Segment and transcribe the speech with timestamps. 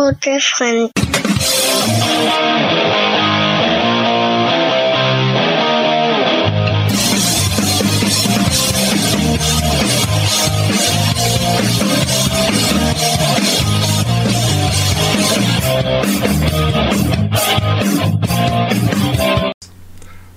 [0.00, 0.90] gute Freund.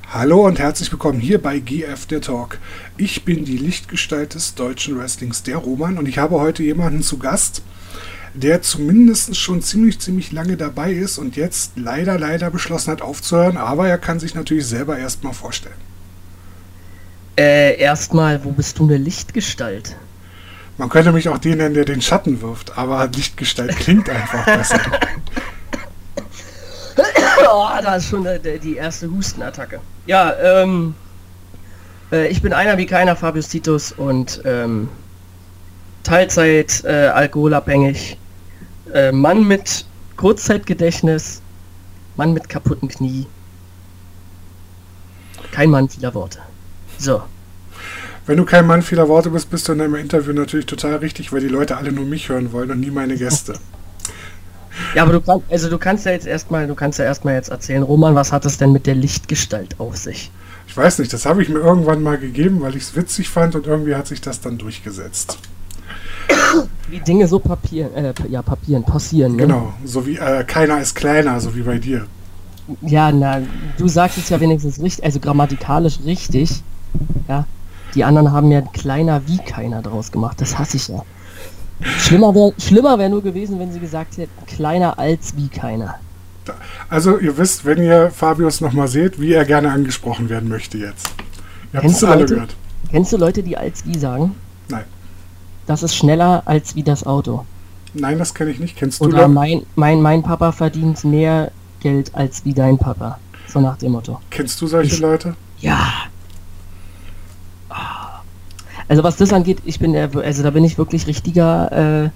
[0.09, 2.59] Hallo und herzlich willkommen hier bei GF der Talk.
[2.97, 7.17] Ich bin die Lichtgestalt des deutschen Wrestlings, der Roman, und ich habe heute jemanden zu
[7.17, 7.61] Gast,
[8.33, 13.57] der zumindest schon ziemlich, ziemlich lange dabei ist und jetzt leider, leider beschlossen hat aufzuhören,
[13.57, 15.75] aber er kann sich natürlich selber erstmal vorstellen.
[17.37, 19.95] Äh, erstmal, wo bist du eine Lichtgestalt?
[20.77, 24.79] Man könnte mich auch den nennen, der den Schatten wirft, aber Lichtgestalt klingt einfach besser.
[27.51, 29.79] oh, da ist schon die, die erste Hustenattacke.
[30.07, 30.95] Ja, ähm,
[32.11, 34.89] äh, ich bin einer wie keiner, Fabius Titus, und ähm,
[36.03, 38.17] Teilzeit äh, alkoholabhängig,
[38.93, 39.85] äh, Mann mit
[40.17, 41.41] Kurzzeitgedächtnis,
[42.15, 43.27] Mann mit kaputten Knie.
[45.51, 46.39] Kein Mann vieler Worte.
[46.97, 47.21] So.
[48.25, 51.33] Wenn du kein Mann vieler Worte bist, bist du in deinem Interview natürlich total richtig,
[51.33, 53.53] weil die Leute alle nur mich hören wollen und nie meine Gäste.
[54.95, 57.49] Ja, aber du kannst, also du kannst ja jetzt erstmal, du kannst ja erstmal jetzt
[57.49, 60.31] erzählen, Roman, was hat es denn mit der Lichtgestalt auf sich?
[60.67, 63.53] Ich weiß nicht, das habe ich mir irgendwann mal gegeben, weil ich es witzig fand
[63.53, 65.37] und irgendwie hat sich das dann durchgesetzt.
[66.89, 69.35] Wie Dinge so papieren, äh, ja, papieren, passieren.
[69.35, 69.43] Ne?
[69.43, 72.05] Genau, so wie äh, keiner ist kleiner, so wie bei dir.
[72.81, 73.41] Ja, na,
[73.77, 76.61] du sagst es ja wenigstens richtig, also grammatikalisch richtig.
[77.27, 77.45] Ja,
[77.95, 80.39] die anderen haben ja kleiner wie keiner draus gemacht.
[80.39, 81.03] Das hasse ich ja.
[81.99, 85.95] Schlimmer wäre schlimmer wär nur gewesen, wenn sie gesagt hätten, kleiner als wie keiner.
[86.89, 91.07] Also ihr wisst, wenn ihr Fabius nochmal seht, wie er gerne angesprochen werden möchte jetzt.
[91.71, 92.55] Ihr habt es alle Leute, gehört.
[92.91, 94.35] Kennst du Leute, die als wie sagen?
[94.69, 94.83] Nein.
[95.67, 97.45] Das ist schneller als wie das Auto.
[97.93, 98.75] Nein, das kenne ich nicht.
[98.75, 103.19] Kennst du Oder mein, mein, mein Papa verdient mehr Geld als wie dein Papa.
[103.47, 104.19] So nach dem Motto.
[104.29, 105.35] Kennst du solche ich, Leute?
[105.59, 105.91] Ja.
[108.87, 112.09] Also was das angeht, ich bin also da bin ich wirklich richtiger äh,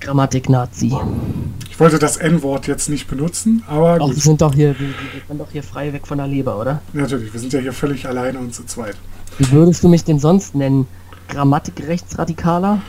[0.00, 0.92] Grammatik-Nazi.
[1.70, 5.22] Ich wollte das N-Wort jetzt nicht benutzen, aber Ach, wir sind doch hier, wir, wir
[5.28, 6.80] sind doch hier frei weg von der Leber, oder?
[6.92, 8.96] Natürlich, wir sind ja hier völlig alleine und zu zweit.
[9.38, 10.86] Wie würdest du mich denn sonst nennen?
[11.28, 12.80] Grammatik-Rechtsradikaler?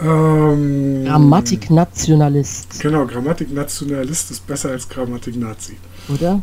[0.00, 2.80] Ähm, Grammatik-Nationalist.
[2.80, 5.76] Genau, Grammatik-Nationalist ist besser als Grammatik-Nazi.
[6.08, 6.42] Oder?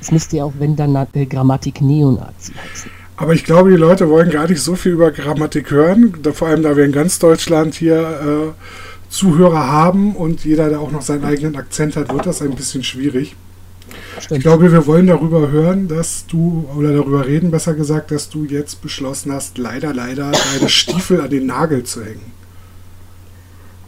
[0.00, 2.90] Es müsste ja auch, wenn dann äh, Grammatik-Neonazi heißen.
[3.16, 6.14] Aber ich glaube, die Leute wollen gar nicht so viel über Grammatik hören.
[6.22, 8.64] Da, vor allem, da wir in ganz Deutschland hier äh,
[9.08, 12.82] Zuhörer haben und jeder, der auch noch seinen eigenen Akzent hat, wird das ein bisschen
[12.82, 13.36] schwierig.
[14.20, 14.38] Stimmt.
[14.38, 18.44] Ich glaube, wir wollen darüber hören, dass du, oder darüber reden, besser gesagt, dass du
[18.44, 22.32] jetzt beschlossen hast, leider, leider deine Stiefel an den Nagel zu hängen.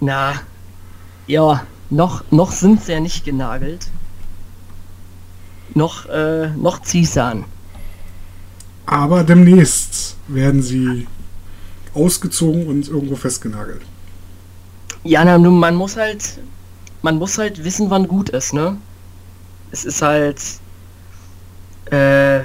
[0.00, 0.34] Na,
[1.26, 3.88] ja, noch, noch sind sie ja nicht genagelt.
[5.74, 7.44] Noch, äh, noch zieh's an.
[8.86, 11.06] Aber demnächst werden sie
[11.94, 13.82] ausgezogen und irgendwo festgenagelt.
[15.02, 16.38] Ja, na, nun, man muss halt,
[17.02, 18.76] man muss halt wissen, wann gut ist, ne?
[19.76, 20.40] Es ist halt,
[21.90, 22.40] äh,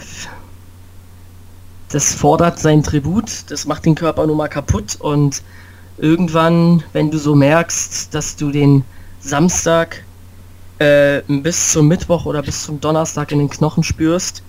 [1.90, 5.42] das fordert sein Tribut, das macht den Körper nun mal kaputt und
[5.98, 8.84] irgendwann, wenn du so merkst, dass du den
[9.22, 10.04] Samstag
[10.80, 14.44] äh, bis zum Mittwoch oder bis zum Donnerstag in den Knochen spürst,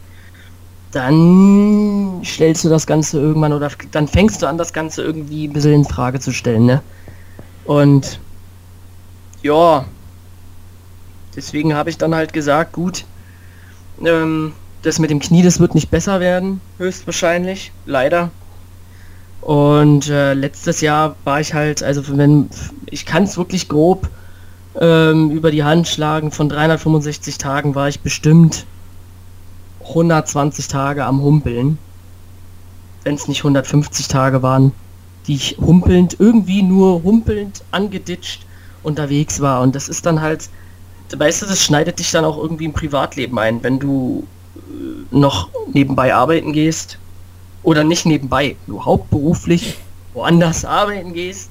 [0.91, 5.53] dann stellst du das Ganze irgendwann oder dann fängst du an, das Ganze irgendwie ein
[5.53, 6.83] bisschen in Frage zu stellen, ne?
[7.65, 8.19] Und
[9.41, 9.85] ja,
[11.37, 13.05] deswegen habe ich dann halt gesagt, gut,
[14.05, 18.31] ähm, das mit dem Knie, das wird nicht besser werden, höchstwahrscheinlich, leider.
[19.41, 22.49] Und äh, letztes Jahr war ich halt, also wenn,
[22.91, 24.09] ich kann es wirklich grob
[24.81, 28.67] ähm, über die Hand schlagen, von 365 Tagen war ich bestimmt
[29.81, 31.79] 120 Tage am Humpeln.
[33.05, 34.73] Wenn es nicht 150 Tage waren,
[35.27, 38.47] die ich humpelnd, irgendwie nur humpelnd, angeditscht
[38.83, 39.61] unterwegs war.
[39.61, 40.49] Und das ist dann halt,
[41.19, 44.27] weißt du, das schneidet dich dann auch irgendwie im Privatleben ein, wenn du
[44.57, 46.99] äh, noch nebenbei arbeiten gehst.
[47.63, 49.79] Oder nicht nebenbei, du hauptberuflich
[50.15, 51.51] woanders arbeiten gehst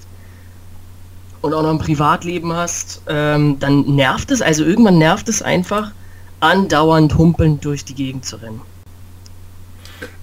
[1.41, 5.91] und auch noch ein Privatleben hast, ähm, dann nervt es, also irgendwann nervt es einfach,
[6.39, 8.61] andauernd humpelnd durch die Gegend zu rennen.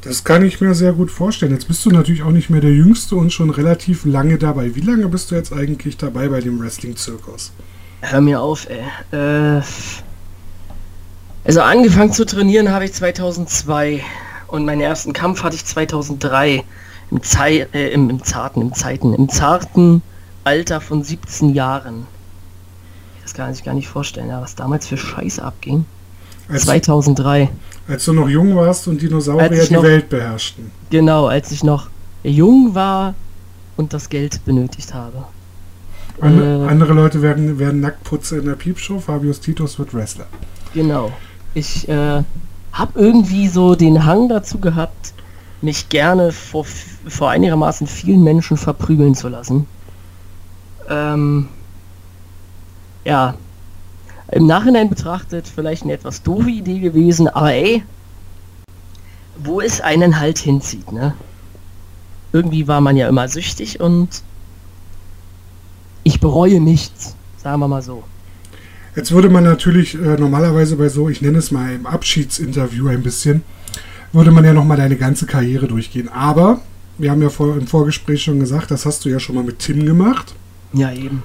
[0.02, 1.52] Das kann ich mir sehr gut vorstellen.
[1.52, 4.74] Jetzt bist du natürlich auch nicht mehr der Jüngste und schon relativ lange dabei.
[4.74, 7.52] Wie lange bist du jetzt eigentlich dabei bei dem Wrestling-Zirkus?
[8.00, 9.58] Hör mir auf, ey.
[9.58, 9.62] Äh,
[11.44, 14.02] also angefangen zu trainieren habe ich 2002
[14.48, 16.64] und meinen ersten Kampf hatte ich 2003
[17.10, 20.02] im, Zei äh, im, im zarten, im Zeiten, im zarten
[20.44, 22.06] Alter von 17 Jahren
[23.38, 25.84] kann sich gar nicht vorstellen, was damals für Scheiße abging.
[26.48, 27.48] Als, 2003.
[27.86, 30.72] als du noch jung warst und Dinosaurier ich die noch- Welt beherrschten.
[30.90, 31.88] Genau, als ich noch
[32.24, 33.14] jung war
[33.76, 35.24] und das Geld benötigt habe.
[36.20, 36.68] An, Äh.
[36.68, 38.98] andere Leute werden, werden Nacktputzer in der Piepshow.
[39.00, 40.26] Fabius Titus wird Wrestler.
[40.74, 41.12] Genau.
[41.54, 42.22] Ich äh,
[42.72, 45.14] habe irgendwie so den Hang dazu gehabt,
[45.60, 46.64] mich gerne vor,
[47.06, 49.66] vor einigermaßen vielen Menschen verprügeln zu lassen.
[50.88, 51.48] Ähm,
[53.04, 53.34] ja,
[54.30, 57.82] im Nachhinein betrachtet vielleicht eine etwas doofe Idee gewesen, aber ey,
[59.38, 61.14] wo es einen halt hinzieht, ne?
[62.32, 64.22] Irgendwie war man ja immer süchtig und
[66.18, 68.02] ich bereue nichts, sagen wir mal so.
[68.96, 73.04] Jetzt würde man natürlich äh, normalerweise bei so, ich nenne es mal im Abschiedsinterview ein
[73.04, 73.44] bisschen,
[74.12, 76.08] würde man ja nochmal deine ganze Karriere durchgehen.
[76.08, 76.60] Aber
[76.98, 79.60] wir haben ja vor, im Vorgespräch schon gesagt, das hast du ja schon mal mit
[79.60, 80.34] Tim gemacht.
[80.72, 81.22] Ja, eben.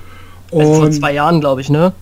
[0.52, 1.94] Also vor Und zwei Jahren, glaube ich, ne?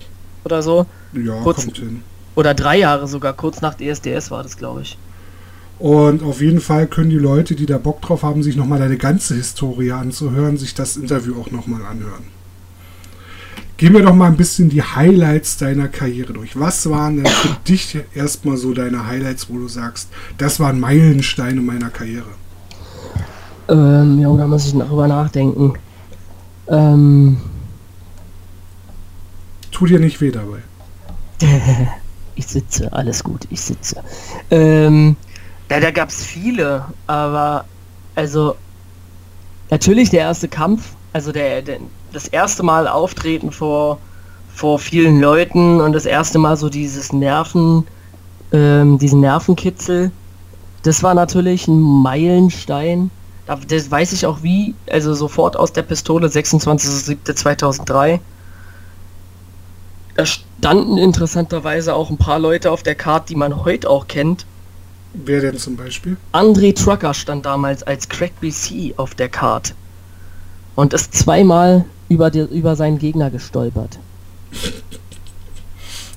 [0.44, 0.86] Oder so.
[1.14, 2.04] ja, kurz- kommt hin.
[2.36, 4.98] Oder drei Jahre sogar, kurz nach DSDS war das, glaube ich.
[5.80, 8.98] Und auf jeden Fall können die Leute, die da Bock drauf haben, sich nochmal deine
[8.98, 12.26] ganze Historie anzuhören, sich das Interview auch nochmal anhören.
[13.82, 16.60] Gehen wir doch mal ein bisschen die Highlights deiner Karriere durch.
[16.60, 20.08] Was waren denn für dich erstmal so deine Highlights, wo du sagst,
[20.38, 22.30] das waren Meilensteine meiner Karriere?
[23.70, 25.74] Ähm, ja, da muss ich darüber nachdenken.
[26.68, 27.38] Ähm,
[29.72, 30.60] Tu dir nicht weh dabei.
[32.36, 34.04] ich sitze, alles gut, ich sitze.
[34.52, 35.16] Ähm,
[35.72, 37.66] ja, da gab es viele, aber
[38.14, 38.56] also
[39.72, 41.80] natürlich der erste Kampf, also der, der
[42.14, 43.98] das erste Mal auftreten vor
[44.54, 47.88] vor vielen Leuten und das erste Mal so dieses Nerven,
[48.52, 50.12] ähm, diesen Nervenkitzel,
[50.84, 53.10] das war natürlich ein Meilenstein.
[53.48, 58.20] Da- Das weiß ich auch wie, also sofort aus der Pistole, 26.07.2003.
[60.16, 64.46] Da standen interessanterweise auch ein paar Leute auf der Karte, die man heute auch kennt.
[65.14, 66.18] Wer denn zum Beispiel?
[66.34, 69.74] André Trucker stand damals als Crack BC auf der Karte
[70.76, 73.98] und ist zweimal über, die, über seinen Gegner gestolpert.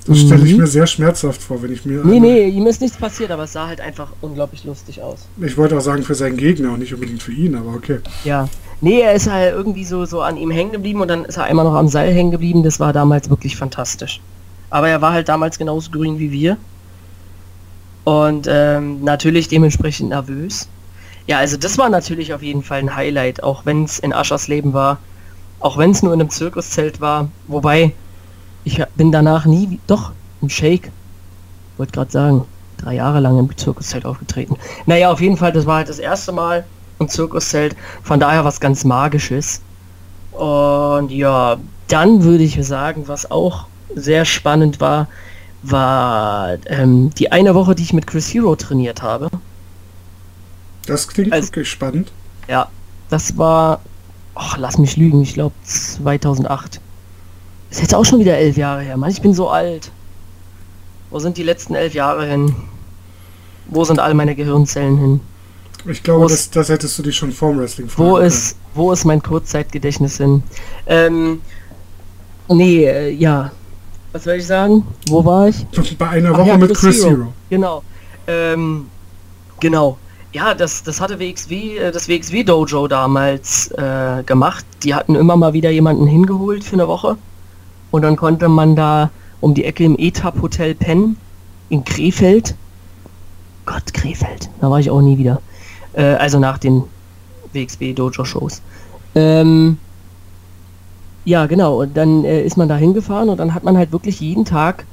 [0.07, 0.59] Das stelle ich Mhm.
[0.59, 2.03] mir sehr schmerzhaft vor, wenn ich mir.
[2.05, 5.19] Nee, nee, ihm ist nichts passiert, aber es sah halt einfach unglaublich lustig aus.
[5.41, 7.99] Ich wollte auch sagen für seinen Gegner und nicht unbedingt für ihn, aber okay.
[8.23, 8.47] Ja.
[8.81, 11.45] Nee, er ist halt irgendwie so, so an ihm hängen geblieben und dann ist er
[11.45, 12.61] einmal noch am Seil hängen geblieben.
[12.61, 14.21] Das war damals wirklich fantastisch.
[14.69, 16.57] Aber er war halt damals genauso grün wie wir.
[18.03, 20.67] Und ähm, natürlich dementsprechend nervös.
[21.25, 24.47] Ja, also das war natürlich auf jeden Fall ein Highlight, auch wenn es in Aschers
[24.47, 24.99] Leben war.
[25.65, 27.27] Auch wenn es nur in einem Zirkuszelt war.
[27.47, 27.93] Wobei,
[28.65, 30.11] ich bin danach nie, doch,
[30.43, 30.91] im Shake.
[31.77, 32.45] Wollte gerade sagen,
[32.77, 34.57] drei Jahre lang im Zirkuszelt aufgetreten.
[34.85, 36.65] Naja, auf jeden Fall, das war halt das erste Mal
[36.99, 37.75] im Zirkuszelt.
[38.03, 39.61] Von daher was ganz Magisches.
[40.33, 41.57] Und ja,
[41.87, 43.65] dann würde ich sagen, was auch
[43.95, 45.07] sehr spannend war,
[45.63, 49.29] war ähm, die eine Woche, die ich mit Chris Hero trainiert habe.
[50.85, 52.11] Das klingt Also- wirklich spannend.
[52.47, 52.67] Ja,
[53.09, 53.79] das war,
[54.35, 56.79] ach, lass mich lügen, ich glaube 2008.
[57.71, 58.97] Ist jetzt auch schon wieder elf Jahre her.
[58.97, 59.91] Mann, ich bin so alt.
[61.09, 62.55] Wo sind die letzten elf Jahre hin?
[63.67, 65.19] Wo sind all meine Gehirnzellen hin?
[65.87, 69.05] Ich glaube, das, das hättest du dich schon vorm Wrestling fragen Wo ist, wo ist
[69.05, 70.41] mein Kurzzeitgedächtnis hin?
[70.87, 71.41] Ähm,
[72.49, 73.51] nee, äh, ja.
[74.11, 74.85] Was soll ich sagen?
[75.07, 75.65] Wo war ich?
[75.97, 77.17] Bei einer Woche ja, mit Chris Chris Hero.
[77.17, 77.33] Hero.
[77.49, 77.83] Genau.
[78.27, 78.87] Ähm,
[79.59, 79.97] genau.
[80.35, 84.65] Ja, das, das hatte WXW, äh, das WXW Dojo damals äh, gemacht.
[84.83, 87.15] Die hatten immer mal wieder jemanden hingeholt für eine Woche.
[87.89, 91.15] Und dann konnte man da um die Ecke im Etap Hotel pennen.
[91.69, 92.53] In Krefeld.
[93.65, 94.49] Gott, Krefeld.
[94.59, 95.41] Da war ich auch nie wieder.
[95.93, 96.83] Äh, also nach den
[97.53, 98.61] WXW Dojo Shows.
[99.15, 99.77] Ähm,
[101.23, 101.79] ja, genau.
[101.79, 104.85] Und dann äh, ist man da hingefahren und dann hat man halt wirklich jeden Tag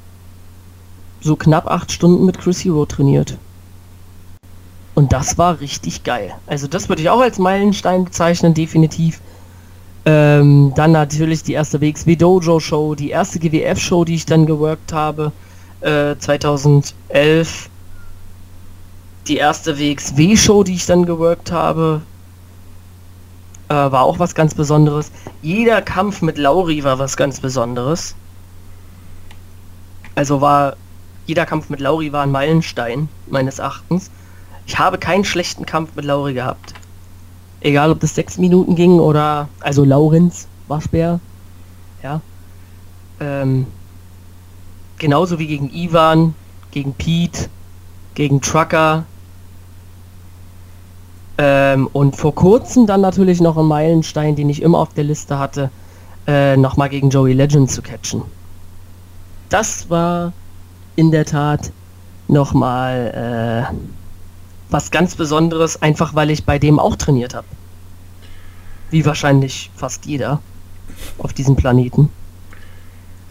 [1.21, 3.37] so knapp acht Stunden mit Chris Hero trainiert.
[4.95, 6.35] Und das war richtig geil.
[6.47, 9.21] Also das würde ich auch als Meilenstein bezeichnen, definitiv.
[10.05, 14.47] Ähm, dann natürlich die erste WXW Dojo Show, die erste GWF Show, die ich dann
[14.47, 15.33] geworkt habe,
[15.81, 17.71] äh, 2011.
[19.29, 22.03] Die erste WXW Show, die ich dann geworkt habe,
[23.69, 25.13] äh, war auch was ganz Besonderes.
[25.41, 28.15] Jeder Kampf mit Lauri war was ganz Besonderes.
[30.15, 30.77] Also war
[31.27, 34.11] jeder Kampf mit Lauri war ein Meilenstein meines Erachtens.
[34.67, 36.75] Ich habe keinen schlechten Kampf mit Lauri gehabt.
[37.61, 41.21] Egal ob das sechs Minuten ging oder also Laurenz Waschbär.
[42.03, 42.21] Ja.
[43.21, 43.67] Ähm,
[44.99, 46.35] genauso wie gegen Ivan,
[46.71, 47.49] gegen Pete,
[48.15, 49.05] gegen Trucker.
[51.39, 55.39] Ähm, und vor kurzem dann natürlich noch ein Meilenstein, den ich immer auf der Liste
[55.39, 55.71] hatte,
[56.27, 58.23] äh, nochmal gegen Joey Legend zu catchen.
[59.49, 60.33] das war
[60.97, 61.73] in der Tat
[62.29, 64.02] nochmal äh,
[64.73, 67.47] was ganz Besonderes, einfach weil ich bei dem auch trainiert habe.
[68.91, 70.41] Wie wahrscheinlich fast jeder
[71.19, 72.11] auf diesem Planeten.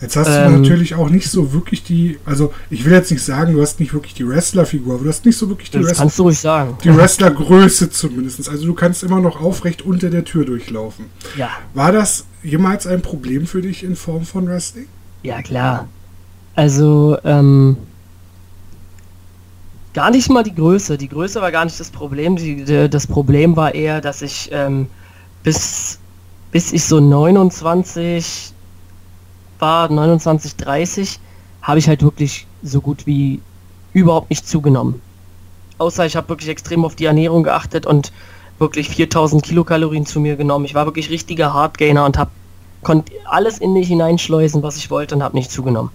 [0.02, 3.24] Jetzt hast ähm, du natürlich auch nicht so wirklich die, also ich will jetzt nicht
[3.24, 5.96] sagen, du hast nicht wirklich die Wrestler-Figur, aber du hast nicht so wirklich die Wrestler.
[5.96, 6.76] Kannst du ruhig sagen.
[6.84, 8.50] Die Wrestler-Größe zumindest.
[8.50, 11.06] Also du kannst immer noch aufrecht unter der Tür durchlaufen.
[11.38, 11.50] Ja.
[11.76, 14.88] War das jemals ein Problem für dich in Form von Wrestling?
[15.22, 15.88] Ja, klar.
[16.56, 17.78] Also, ähm,
[19.94, 20.98] gar nicht mal die Größe.
[20.98, 22.36] Die Größe war gar nicht das Problem.
[22.36, 24.88] Die, die, das Problem war eher, dass ich ähm,
[25.44, 26.00] bis,
[26.52, 28.54] bis ich so 29
[29.60, 31.20] war, 29, 30,
[31.62, 33.42] habe ich halt wirklich so gut wie
[33.94, 35.02] überhaupt nicht zugenommen.
[35.78, 38.12] Außer ich habe wirklich extrem auf die Ernährung geachtet und
[38.60, 40.66] wirklich 4000 Kilokalorien zu mir genommen.
[40.66, 42.32] Ich war wirklich richtiger Hardgainer und habe
[42.84, 45.92] konnte alles in mich hineinschleusen, was ich wollte und habe nicht zugenommen.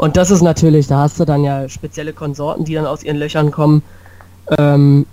[0.00, 3.18] Und das ist natürlich, da hast du dann ja spezielle Konsorten, die dann aus ihren
[3.18, 3.82] Löchern kommen
[4.56, 5.04] ähm,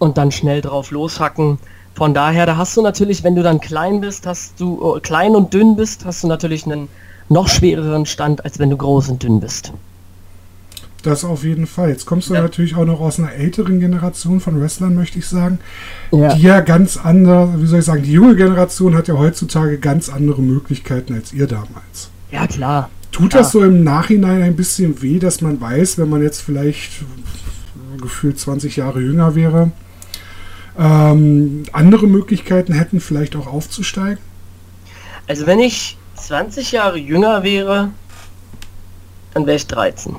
[0.00, 1.60] und dann schnell drauf loshacken.
[1.94, 5.36] Von daher, da hast du natürlich, wenn du dann klein bist, hast du oh, klein
[5.36, 6.88] und dünn bist, hast du natürlich einen
[7.28, 9.72] noch schwereren Stand, als wenn du groß und dünn bist.
[11.04, 11.90] Das auf jeden Fall.
[11.90, 12.42] Jetzt kommst du ja.
[12.42, 15.60] natürlich auch noch aus einer älteren Generation von Wrestlern, möchte ich sagen,
[16.10, 16.34] ja.
[16.34, 20.08] die ja ganz andere, wie soll ich sagen, die junge Generation hat ja heutzutage ganz
[20.08, 22.10] andere Möglichkeiten als ihr damals.
[22.32, 22.90] Ja, klar.
[23.16, 27.02] Tut das so im Nachhinein ein bisschen weh, dass man weiß, wenn man jetzt vielleicht
[27.98, 29.70] gefühlt 20 Jahre jünger wäre,
[30.78, 34.18] ähm, andere Möglichkeiten hätten, vielleicht auch aufzusteigen?
[35.26, 37.88] Also wenn ich 20 Jahre jünger wäre,
[39.32, 40.14] dann wäre ich 13.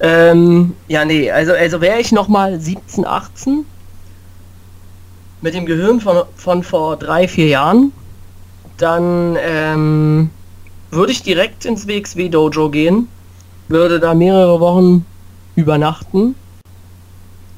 [0.00, 3.64] Ähm, ja, nee, also, also wäre ich nochmal 17, 18
[5.40, 7.90] mit dem Gehirn von, von vor drei, vier Jahren,
[8.76, 10.28] dann ähm,
[10.92, 13.08] würde ich direkt ins WXW Dojo gehen,
[13.68, 15.06] würde da mehrere Wochen
[15.56, 16.34] übernachten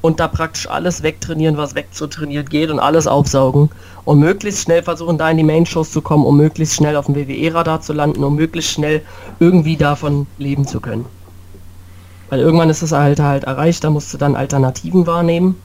[0.01, 3.69] und da praktisch alles wegtrainieren, was wegzutrainiert geht und alles aufsaugen
[4.05, 7.15] und möglichst schnell versuchen, da in die Main-Shows zu kommen, um möglichst schnell auf dem
[7.15, 9.01] WWE-Radar zu landen, um möglichst schnell
[9.39, 11.05] irgendwie davon leben zu können.
[12.29, 15.59] Weil irgendwann ist das Alter halt erreicht, da musst du dann Alternativen wahrnehmen.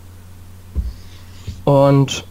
[1.65, 2.25] Und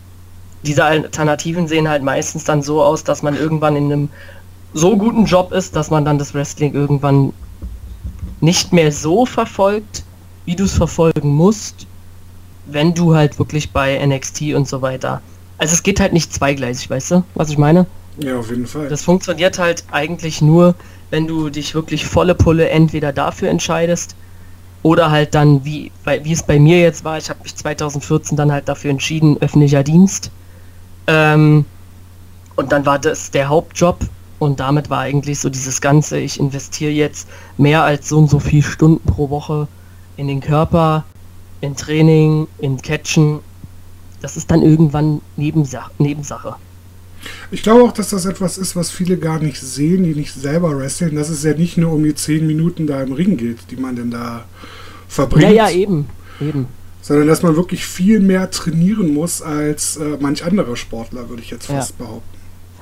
[0.63, 4.09] diese Alternativen sehen halt meistens dann so aus, dass man irgendwann in einem
[4.73, 7.33] so guten Job ist, dass man dann das Wrestling irgendwann
[8.41, 10.03] nicht mehr so verfolgt,
[10.45, 11.87] wie du es verfolgen musst,
[12.65, 15.21] wenn du halt wirklich bei NXT und so weiter.
[15.57, 17.85] Also es geht halt nicht zweigleisig, weißt du, was ich meine?
[18.19, 18.87] Ja, auf jeden Fall.
[18.89, 20.75] Das funktioniert halt eigentlich nur,
[21.09, 24.15] wenn du dich wirklich volle Pulle entweder dafür entscheidest
[24.83, 28.51] oder halt dann, wie, wie es bei mir jetzt war, ich habe mich 2014 dann
[28.51, 30.31] halt dafür entschieden, öffentlicher Dienst.
[31.07, 31.65] Ähm,
[32.55, 33.99] und dann war das der Hauptjob
[34.39, 37.27] und damit war eigentlich so dieses Ganze, ich investiere jetzt
[37.57, 39.67] mehr als so und so viele Stunden pro Woche
[40.15, 41.03] in den Körper,
[41.61, 43.39] in Training, in Catchen.
[44.21, 46.55] Das ist dann irgendwann Nebensach Nebensache.
[47.51, 50.77] Ich glaube auch, dass das etwas ist, was viele gar nicht sehen, die nicht selber
[50.77, 53.75] wresteln, dass es ja nicht nur um die 10 Minuten da im Ring geht, die
[53.75, 54.45] man denn da
[55.09, 55.51] verbringt.
[55.51, 56.07] Ja, ja, eben.
[56.39, 56.67] eben.
[57.01, 61.49] Sondern dass man wirklich viel mehr trainieren muss als äh, manch anderer Sportler, würde ich
[61.49, 62.05] jetzt fast ja.
[62.05, 62.38] behaupten.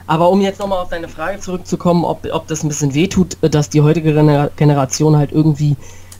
[0.08, 3.70] Aber um jetzt nochmal auf deine Frage zurückzukommen, ob, ob das ein bisschen wehtut, dass
[3.70, 4.14] die heutige
[4.56, 5.76] Generation halt irgendwie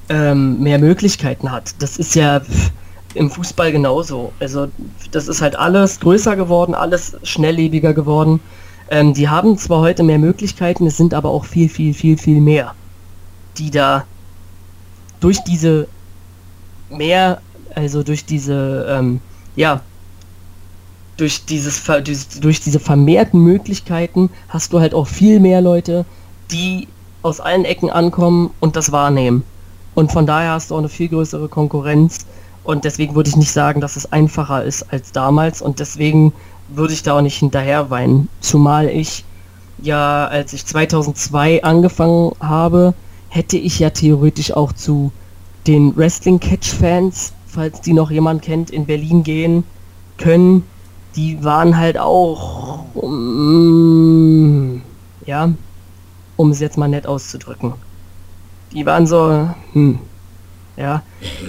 [0.10, 1.74] ähm, mehr Möglichkeiten hat.
[1.80, 2.42] Das ist ja
[3.14, 4.34] im Fußball genauso.
[4.40, 4.68] Also
[5.12, 8.42] das ist halt alles größer geworden, alles schnelllebiger geworden.
[8.90, 12.40] Ähm, die haben zwar heute mehr Möglichkeiten, es sind aber auch viel, viel, viel, viel
[12.40, 12.74] mehr,
[13.58, 14.06] die da
[15.20, 15.88] durch diese
[16.90, 17.42] mehr,
[17.76, 19.20] also durch diese, ähm,
[19.56, 19.82] ja,
[21.18, 21.84] durch dieses
[22.40, 26.06] durch diese vermehrten Möglichkeiten hast du halt auch viel mehr Leute,
[26.52, 26.88] die
[27.24, 29.44] aus allen Ecken ankommen und das wahrnehmen.
[29.96, 32.26] Und von daher hast du auch eine viel größere Konkurrenz.
[32.64, 35.62] Und deswegen würde ich nicht sagen, dass es einfacher ist als damals.
[35.62, 36.34] Und deswegen
[36.70, 38.30] würde ich da auch nicht hinterher weinen.
[38.42, 39.26] Zumal ich
[39.80, 42.94] ja, als ich 2002 angefangen habe,
[43.30, 45.12] hätte ich ja theoretisch auch zu
[45.68, 49.64] den Wrestling Catch Fans, falls die noch jemand kennt, in Berlin gehen
[50.18, 50.64] können.
[51.18, 54.82] Die waren halt auch, um,
[55.26, 55.50] ja,
[56.38, 57.74] um es jetzt mal nett auszudrücken
[58.72, 60.00] die waren so, hm,
[60.76, 61.02] ja.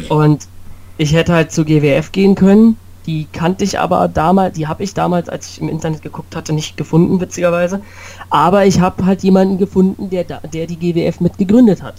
[0.08, 0.48] Und
[0.96, 2.76] ich hätte halt zu GWF gehen können.
[3.06, 6.52] Die kannte ich aber damals, die habe ich damals, als ich im Internet geguckt hatte,
[6.52, 7.80] nicht gefunden, witzigerweise.
[8.28, 11.94] Aber ich habe halt jemanden gefunden, der, der die GWF mit gegründet hat.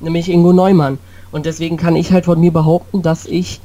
[0.00, 0.98] Nämlich Ingo Neumann.
[1.30, 3.60] Und deswegen kann ich halt von mir behaupten, dass ich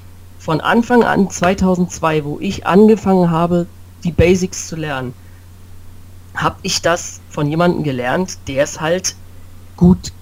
[0.47, 3.67] von Anfang an 2002, wo ich angefangen habe,
[4.05, 5.13] die Basics zu lernen,
[6.35, 9.17] habe ich das von jemandem gelernt, der es halt
[9.75, 10.13] gut,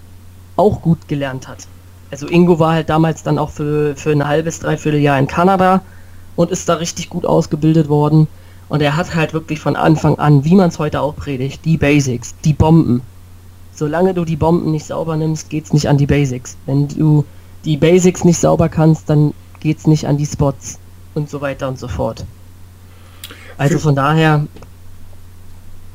[0.56, 1.68] auch gut gelernt hat.
[2.10, 5.84] Also Ingo war halt damals dann auch für, für ein halbes, dreiviertel Jahr in Kanada
[6.36, 8.28] und ist da richtig gut ausgebildet worden.
[8.68, 11.78] Und er hat halt wirklich von Anfang an, wie man es heute auch predigt, die
[11.78, 13.04] Basics, die Bomben.
[13.76, 16.58] Solange du die Bomben nicht sauber nimmst, geht's nicht an die Basics.
[16.66, 17.26] Wenn du
[17.64, 20.80] die Basics nicht sauber kannst, dann geht's nicht an die Spots
[21.14, 22.26] und so weiter und so fort.
[23.58, 24.48] Also von daher.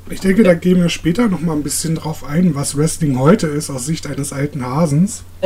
[0.09, 3.47] Ich denke, da gehen wir später noch mal ein bisschen drauf ein, was Wrestling heute
[3.47, 5.23] ist aus Sicht eines alten Hasens.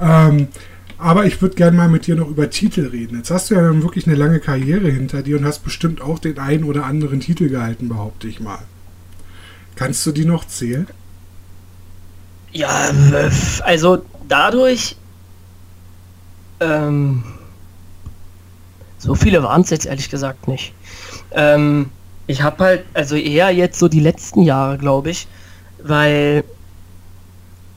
[0.00, 0.48] ähm,
[0.96, 3.18] aber ich würde gerne mal mit dir noch über Titel reden.
[3.18, 6.18] Jetzt hast du ja dann wirklich eine lange Karriere hinter dir und hast bestimmt auch
[6.18, 8.60] den einen oder anderen Titel gehalten, behaupte ich mal.
[9.76, 10.86] Kannst du die noch zählen?
[12.52, 12.90] Ja,
[13.64, 14.96] also dadurch.
[16.60, 17.24] Ähm,
[18.98, 20.72] so viele waren es jetzt ehrlich gesagt nicht.
[21.32, 21.90] Ähm,
[22.26, 25.26] ich habe halt, also eher jetzt so die letzten Jahre, glaube ich,
[25.82, 26.44] weil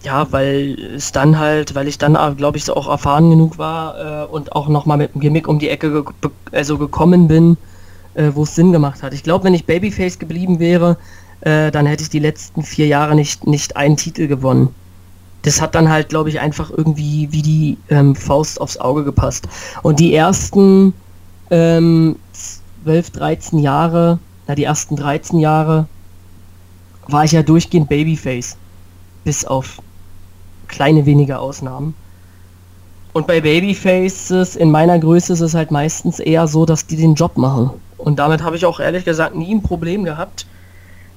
[0.03, 4.25] ja, weil es dann halt, weil ich dann, glaube ich, auch erfahren genug war äh,
[4.27, 7.57] und auch nochmal mit dem Gimmick um die Ecke ge also gekommen bin,
[8.13, 9.13] äh, wo es Sinn gemacht hat.
[9.13, 10.97] Ich glaube, wenn ich Babyface geblieben wäre,
[11.41, 14.73] äh, dann hätte ich die letzten vier Jahre nicht, nicht einen Titel gewonnen.
[15.43, 19.47] Das hat dann halt, glaube ich, einfach irgendwie wie die ähm, Faust aufs Auge gepasst.
[19.83, 20.93] Und die ersten
[21.51, 22.17] ähm,
[22.83, 25.87] 12, 13 Jahre, na die ersten 13 Jahre,
[27.07, 28.57] war ich ja durchgehend Babyface.
[29.23, 29.81] Bis auf
[30.67, 31.93] kleine wenige Ausnahmen.
[33.13, 37.15] Und bei Babyfaces in meiner Größe ist es halt meistens eher so, dass die den
[37.15, 37.71] Job machen.
[37.97, 40.45] Und damit habe ich auch ehrlich gesagt nie ein Problem gehabt,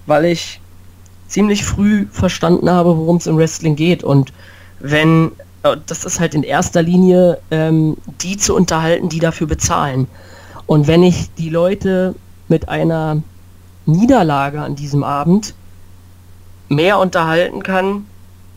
[0.06, 0.60] weil ich
[1.30, 4.02] ziemlich früh verstanden habe, worum es im Wrestling geht.
[4.02, 4.32] Und
[4.80, 5.30] wenn,
[5.62, 10.08] äh, das ist halt in erster Linie, ähm, die zu unterhalten, die dafür bezahlen.
[10.66, 12.14] Und wenn ich die Leute
[12.48, 13.22] mit einer
[13.86, 15.54] Niederlage an diesem Abend
[16.68, 18.06] mehr unterhalten kann,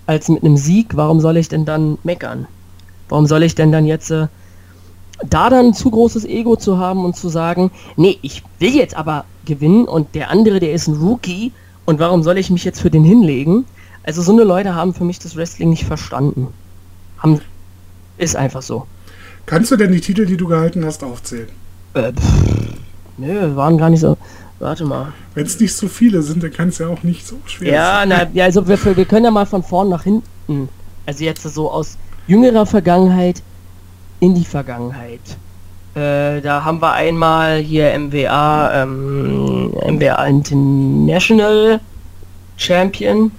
[0.06, 2.48] als mit einem Sieg, warum soll ich denn dann meckern?
[3.08, 4.28] Warum soll ich denn dann jetzt äh,
[5.30, 8.95] da dann ein zu großes Ego zu haben und zu sagen, nee, ich will jetzt
[8.95, 11.52] aber gewinnen und der andere, der ist ein Rookie
[11.86, 13.65] und warum soll ich mich jetzt für den hinlegen?
[14.04, 16.48] Also so eine Leute haben für mich das Wrestling nicht verstanden.
[17.19, 17.41] Haben,
[18.17, 18.86] ist einfach so.
[19.46, 21.50] Kannst du denn die Titel, die du gehalten hast, aufzählen?
[21.93, 22.78] Äh, pff,
[23.17, 24.17] nö, waren gar nicht so.
[24.60, 25.12] Warte mal.
[25.36, 28.00] Wenn es nicht so viele sind, dann kann es ja auch nicht so schwer ja,
[28.00, 28.10] sein.
[28.10, 30.69] Na, ja, also wir, wir können ja mal von vorn nach hinten.
[31.06, 33.41] Also jetzt so aus jüngerer Vergangenheit
[34.19, 35.19] in die Vergangenheit.
[35.95, 41.79] Äh, da haben wir einmal hier MWA, ähm, MWA International
[42.58, 43.32] Champion.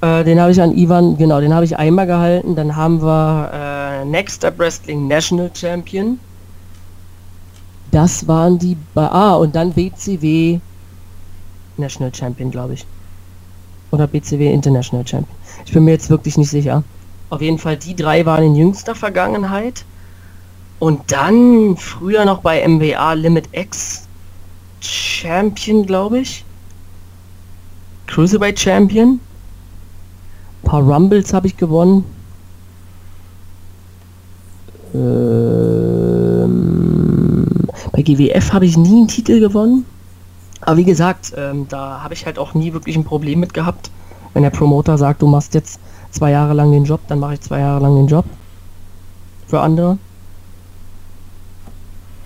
[0.00, 2.54] Äh, den habe ich an Ivan, genau, den habe ich einmal gehalten.
[2.54, 6.20] Dann haben wir äh, Next Up Wrestling National Champion.
[7.90, 10.60] Das waren die, ah, und dann BCW
[11.78, 12.86] National Champion, glaube ich.
[13.90, 15.36] Oder BCW International Champion.
[15.64, 16.84] Ich bin mir jetzt wirklich nicht sicher.
[17.30, 19.84] Auf jeden Fall, die drei waren in jüngster Vergangenheit.
[20.78, 24.06] Und dann früher noch bei MWA Limit X
[24.80, 26.44] Champion, glaube ich.
[28.06, 29.20] Cruiserweight Champion.
[30.62, 32.04] Ein paar Rumbles habe ich gewonnen.
[34.94, 36.66] Ähm,
[37.92, 39.86] bei GWF habe ich nie einen Titel gewonnen.
[40.60, 43.90] Aber wie gesagt, ähm, da habe ich halt auch nie wirklich ein Problem mit gehabt.
[44.34, 47.40] Wenn der Promoter sagt, du machst jetzt zwei Jahre lang den Job, dann mache ich
[47.40, 48.24] zwei Jahre lang den Job.
[49.46, 49.98] Für andere.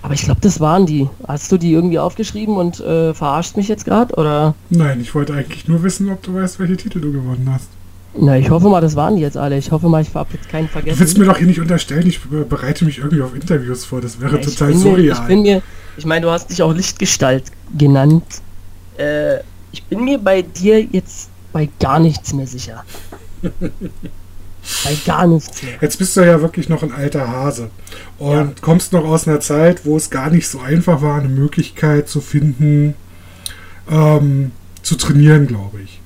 [0.01, 1.07] Aber ich glaube, das waren die.
[1.27, 4.55] Hast du die irgendwie aufgeschrieben und äh, verarschst mich jetzt gerade, oder?
[4.69, 7.69] Nein, ich wollte eigentlich nur wissen, ob du weißt, welche Titel du gewonnen hast.
[8.13, 9.57] Na, ich hoffe mal, das waren die jetzt alle.
[9.57, 10.97] Ich hoffe mal, ich habe jetzt keinen vergessen.
[10.97, 14.01] Du willst mir doch hier nicht unterstellen, ich bereite mich irgendwie auf Interviews vor.
[14.01, 15.17] Das wäre ja, total surreal.
[15.17, 15.61] Ich bin mir,
[15.95, 17.45] ich meine, du hast dich auch Lichtgestalt
[17.77, 18.23] genannt.
[18.97, 19.37] Äh,
[19.71, 22.83] ich bin mir bei dir jetzt bei gar nichts mehr sicher.
[24.83, 25.73] bei gar nichts mehr.
[25.81, 27.69] Jetzt bist du ja wirklich noch ein alter Hase
[28.17, 28.51] und ja.
[28.61, 32.21] kommst noch aus einer Zeit, wo es gar nicht so einfach war, eine Möglichkeit zu
[32.21, 32.93] finden,
[33.89, 35.99] ähm, zu trainieren, glaube ich.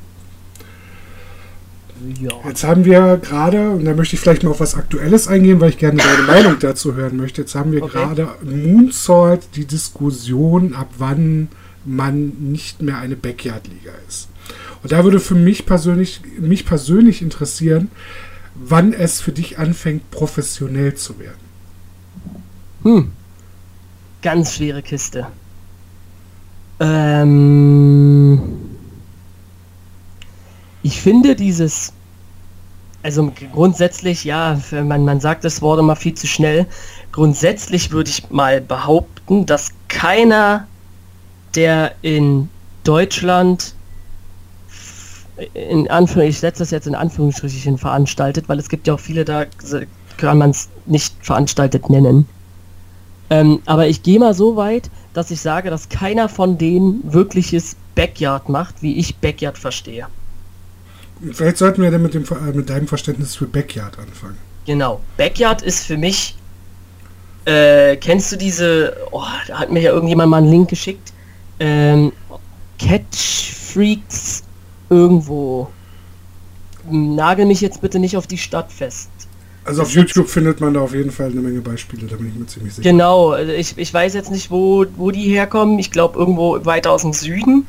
[2.21, 2.31] Ja.
[2.47, 5.69] Jetzt haben wir gerade, und da möchte ich vielleicht mal auf was Aktuelles eingehen, weil
[5.69, 7.41] ich gerne deine Meinung dazu hören möchte.
[7.41, 7.93] Jetzt haben wir okay.
[7.93, 11.49] gerade Moonsault die Diskussion, ab wann
[11.85, 14.29] man nicht mehr eine Backyard-Liga ist.
[14.83, 17.89] Und da würde für mich persönlich, mich persönlich interessieren,
[18.55, 21.45] wann es für dich anfängt, professionell zu werden.
[22.83, 23.11] Hm.
[24.21, 25.27] Ganz schwere Kiste.
[26.79, 28.41] Ähm
[30.81, 31.93] ich finde dieses,
[33.03, 36.65] also grundsätzlich, ja, man, man sagt das Wort immer viel zu schnell.
[37.11, 40.67] Grundsätzlich würde ich mal behaupten, dass keiner,
[41.55, 42.49] der in
[42.83, 43.74] Deutschland
[45.53, 49.25] in Anführungszeichen, ich setze das jetzt in Anführungsstrichen veranstaltet, weil es gibt ja auch viele,
[49.25, 49.45] da
[50.17, 52.27] kann man es nicht veranstaltet nennen.
[53.29, 57.75] Ähm, aber ich gehe mal so weit, dass ich sage, dass keiner von denen wirkliches
[57.95, 60.07] Backyard macht, wie ich Backyard verstehe.
[61.31, 64.37] Vielleicht sollten wir dann mit, dem, äh, mit deinem Verständnis für Backyard anfangen.
[64.65, 64.99] Genau.
[65.17, 66.35] Backyard ist für mich.
[67.45, 68.97] Äh, kennst du diese.
[69.11, 71.13] Oh, da hat mir ja irgendjemand mal einen Link geschickt.
[71.59, 72.11] Ähm,
[72.77, 74.43] Catch Freaks
[74.89, 75.69] irgendwo.
[76.89, 79.09] Nagel mich jetzt bitte nicht auf die Stadt fest.
[79.65, 82.35] Also auf YouTube findet man da auf jeden Fall eine Menge Beispiele, da bin ich
[82.35, 82.87] mir ziemlich sicher.
[82.87, 85.79] Genau, also ich, ich weiß jetzt nicht, wo, wo die herkommen.
[85.79, 87.65] Ich glaube irgendwo weiter aus dem Süden.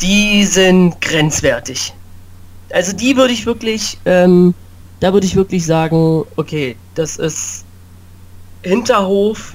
[0.00, 1.92] Die sind grenzwertig.
[2.72, 4.54] Also die würde ich wirklich, ähm,
[5.00, 7.66] da würde ich wirklich sagen, okay, das ist
[8.62, 9.54] Hinterhof,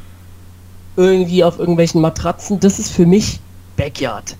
[0.97, 3.39] irgendwie auf irgendwelchen Matratzen, das ist für mich
[3.75, 4.35] Backyard.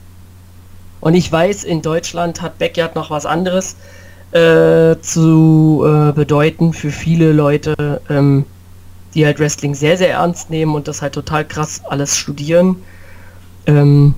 [1.05, 3.75] Und ich weiß, in Deutschland hat Backyard noch was anderes
[4.31, 8.43] äh, zu äh, bedeuten für viele Leute, ähm,
[9.13, 12.77] die halt Wrestling sehr, sehr ernst nehmen und das halt total krass alles studieren.
[13.67, 14.15] Ähm,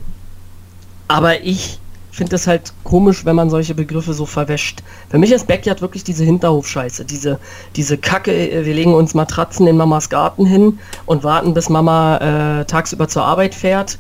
[1.10, 1.78] aber ich
[2.10, 4.82] finde es halt komisch, wenn man solche Begriffe so verwäscht.
[5.10, 7.38] Für mich ist Backyard wirklich diese Hinterhofscheiße, diese,
[7.76, 12.62] diese Kacke, äh, wir legen uns Matratzen in Mamas Garten hin und warten, bis Mama
[12.62, 14.00] äh, tagsüber zur Arbeit fährt.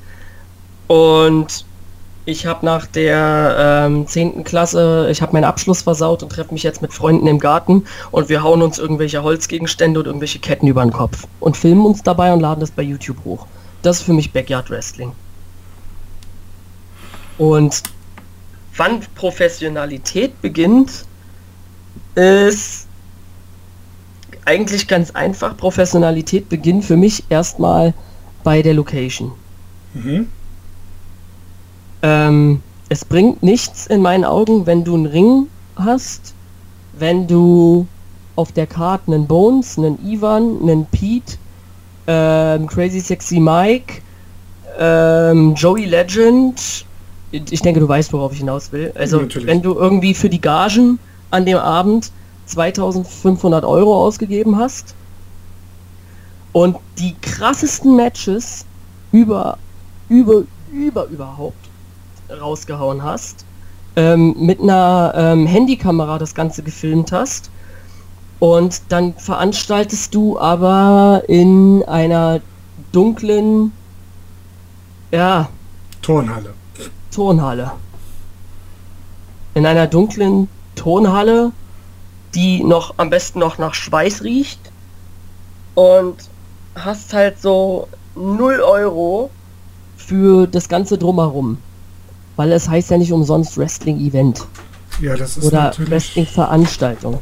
[0.87, 1.66] Und
[2.27, 4.43] ich habe nach der ähm, 10.
[4.43, 8.27] Klasse, ich habe meinen Abschluss versaut und treffe mich jetzt mit Freunden im Garten und
[8.27, 12.33] wir hauen uns irgendwelche Holzgegenstände und irgendwelche Ketten über den Kopf und filmen uns dabei
[12.33, 13.47] und laden das bei YouTube hoch.
[13.81, 15.13] Das ist für mich Backyard Wrestling.
[17.37, 17.81] Und
[18.75, 21.05] wann Professionalität beginnt,
[22.15, 22.87] ist
[24.43, 25.55] eigentlich ganz einfach.
[25.55, 27.93] Professionalität beginnt für mich erstmal
[28.43, 29.31] bei der Location.
[29.93, 30.27] Mhm.
[32.01, 36.33] Ähm, es bringt nichts in meinen Augen, wenn du einen Ring hast,
[36.97, 37.87] wenn du
[38.35, 41.37] auf der Karte einen Bones, einen Ivan, einen Pete,
[42.05, 44.01] ähm, Crazy Sexy Mike,
[44.79, 46.85] ähm, Joey Legend,
[47.31, 48.93] ich denke, du weißt, worauf ich hinaus will.
[48.95, 49.47] Also, Natürlich.
[49.47, 50.99] wenn du irgendwie für die Gagen
[51.31, 52.11] an dem Abend
[52.45, 54.95] 2500 Euro ausgegeben hast
[56.53, 58.65] und die krassesten Matches
[59.11, 59.57] über,
[60.07, 61.66] über, über überhaupt
[62.29, 63.45] rausgehauen hast,
[63.95, 67.49] ähm, mit einer ähm, Handykamera das Ganze gefilmt hast
[68.39, 72.41] und dann veranstaltest du aber in einer
[72.91, 73.71] dunklen,
[75.11, 75.49] ja,
[76.01, 76.53] Turnhalle.
[77.11, 77.71] Turnhalle.
[79.55, 81.51] In einer dunklen Turnhalle,
[82.35, 84.59] die noch am besten noch nach Schweiß riecht
[85.73, 86.15] und
[86.75, 89.31] hast halt so 0 Euro
[89.95, 91.57] für das Ganze drumherum
[92.37, 94.45] weil es heißt ja nicht umsonst Wrestling-Event.
[95.01, 97.19] Ja, das ist Oder Wrestling-Veranstaltung.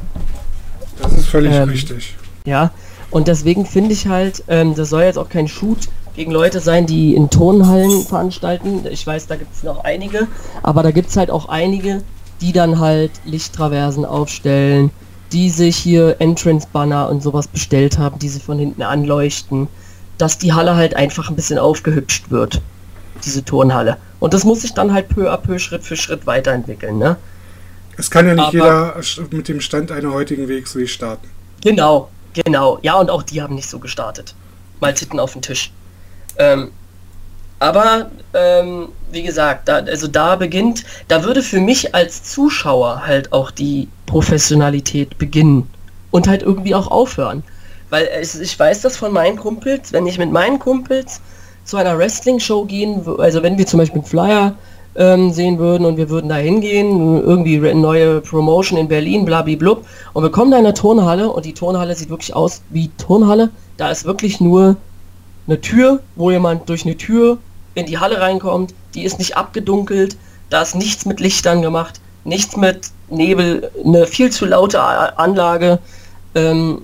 [1.02, 2.14] Das ist völlig ähm, richtig.
[2.44, 2.70] Ja,
[3.10, 6.86] und deswegen finde ich halt, ähm, das soll jetzt auch kein Shoot gegen Leute sein,
[6.86, 8.84] die in Turnhallen veranstalten.
[8.90, 10.28] Ich weiß, da gibt es noch einige,
[10.62, 12.02] aber da gibt es halt auch einige,
[12.40, 14.90] die dann halt Lichttraversen aufstellen,
[15.32, 19.68] die sich hier Entrance-Banner und sowas bestellt haben, die sie von hinten anleuchten,
[20.18, 22.62] dass die Halle halt einfach ein bisschen aufgehübscht wird,
[23.24, 23.96] diese Turnhalle.
[24.20, 26.98] Und das muss sich dann halt peu à peu, Schritt für Schritt weiterentwickeln.
[26.98, 27.16] Ne?
[27.96, 31.28] Es kann ja nicht Aber, jeder mit dem Stand einer heutigen WXW starten.
[31.62, 32.78] Genau, genau.
[32.82, 34.34] Ja, und auch die haben nicht so gestartet.
[34.80, 35.72] Mal Titten auf den Tisch.
[36.38, 36.70] Ähm,
[37.58, 43.32] aber ähm, wie gesagt, da, also da beginnt, da würde für mich als Zuschauer halt
[43.32, 45.70] auch die Professionalität beginnen
[46.10, 47.42] und halt irgendwie auch aufhören.
[47.88, 51.20] Weil es, ich weiß das von meinen Kumpels, wenn ich mit meinen Kumpels
[51.66, 54.54] zu einer Wrestling-Show gehen, also wenn wir zum Beispiel einen Flyer
[54.94, 59.84] ähm, sehen würden und wir würden da hingehen, irgendwie eine neue Promotion in Berlin, blub,
[60.14, 63.50] und wir kommen da in eine Turnhalle und die Turnhalle sieht wirklich aus wie Turnhalle.
[63.76, 64.76] Da ist wirklich nur
[65.46, 67.38] eine Tür, wo jemand durch eine Tür
[67.74, 70.16] in die Halle reinkommt, die ist nicht abgedunkelt,
[70.48, 75.78] da ist nichts mit Lichtern gemacht, nichts mit Nebel, eine viel zu laute Anlage
[76.34, 76.82] ähm,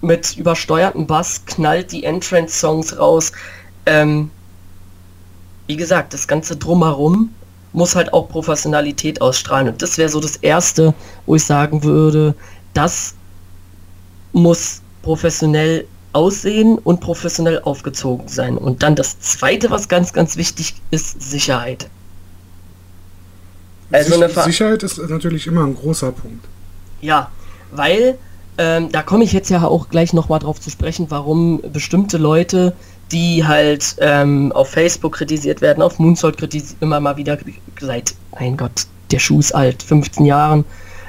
[0.00, 3.32] mit übersteuertem Bass knallt die Entrance-Songs raus.
[3.86, 4.30] Ähm,
[5.66, 7.34] wie gesagt, das Ganze drumherum
[7.72, 9.68] muss halt auch Professionalität ausstrahlen.
[9.68, 10.94] Und das wäre so das Erste,
[11.26, 12.34] wo ich sagen würde,
[12.74, 13.14] das
[14.32, 18.58] muss professionell aussehen und professionell aufgezogen sein.
[18.58, 21.88] Und dann das Zweite, was ganz, ganz wichtig ist, Sicherheit.
[23.90, 26.44] Also Sich Sicherheit ist natürlich immer ein großer Punkt.
[27.00, 27.30] Ja,
[27.70, 28.18] weil
[28.58, 32.74] ähm, da komme ich jetzt ja auch gleich nochmal drauf zu sprechen, warum bestimmte Leute
[33.12, 37.38] die halt ähm, auf Facebook kritisiert werden, auf Moonsault kritisiert, immer mal wieder
[37.80, 40.64] seit, mein Gott, der Schuh ist alt, 15 Jahren,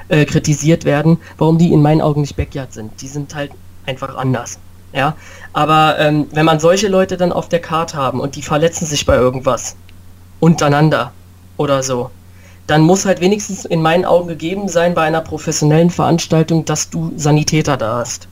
[0.08, 3.00] äh, kritisiert werden, warum die in meinen Augen nicht Backyard sind.
[3.00, 3.52] Die sind halt
[3.86, 4.58] einfach anders.
[4.92, 5.16] Ja,
[5.52, 9.04] aber ähm, wenn man solche Leute dann auf der Karte haben und die verletzen sich
[9.04, 9.74] bei irgendwas
[10.38, 11.10] untereinander
[11.56, 12.10] oder so,
[12.68, 17.12] dann muss halt wenigstens in meinen Augen gegeben sein bei einer professionellen Veranstaltung, dass du
[17.16, 18.28] Sanitäter da hast.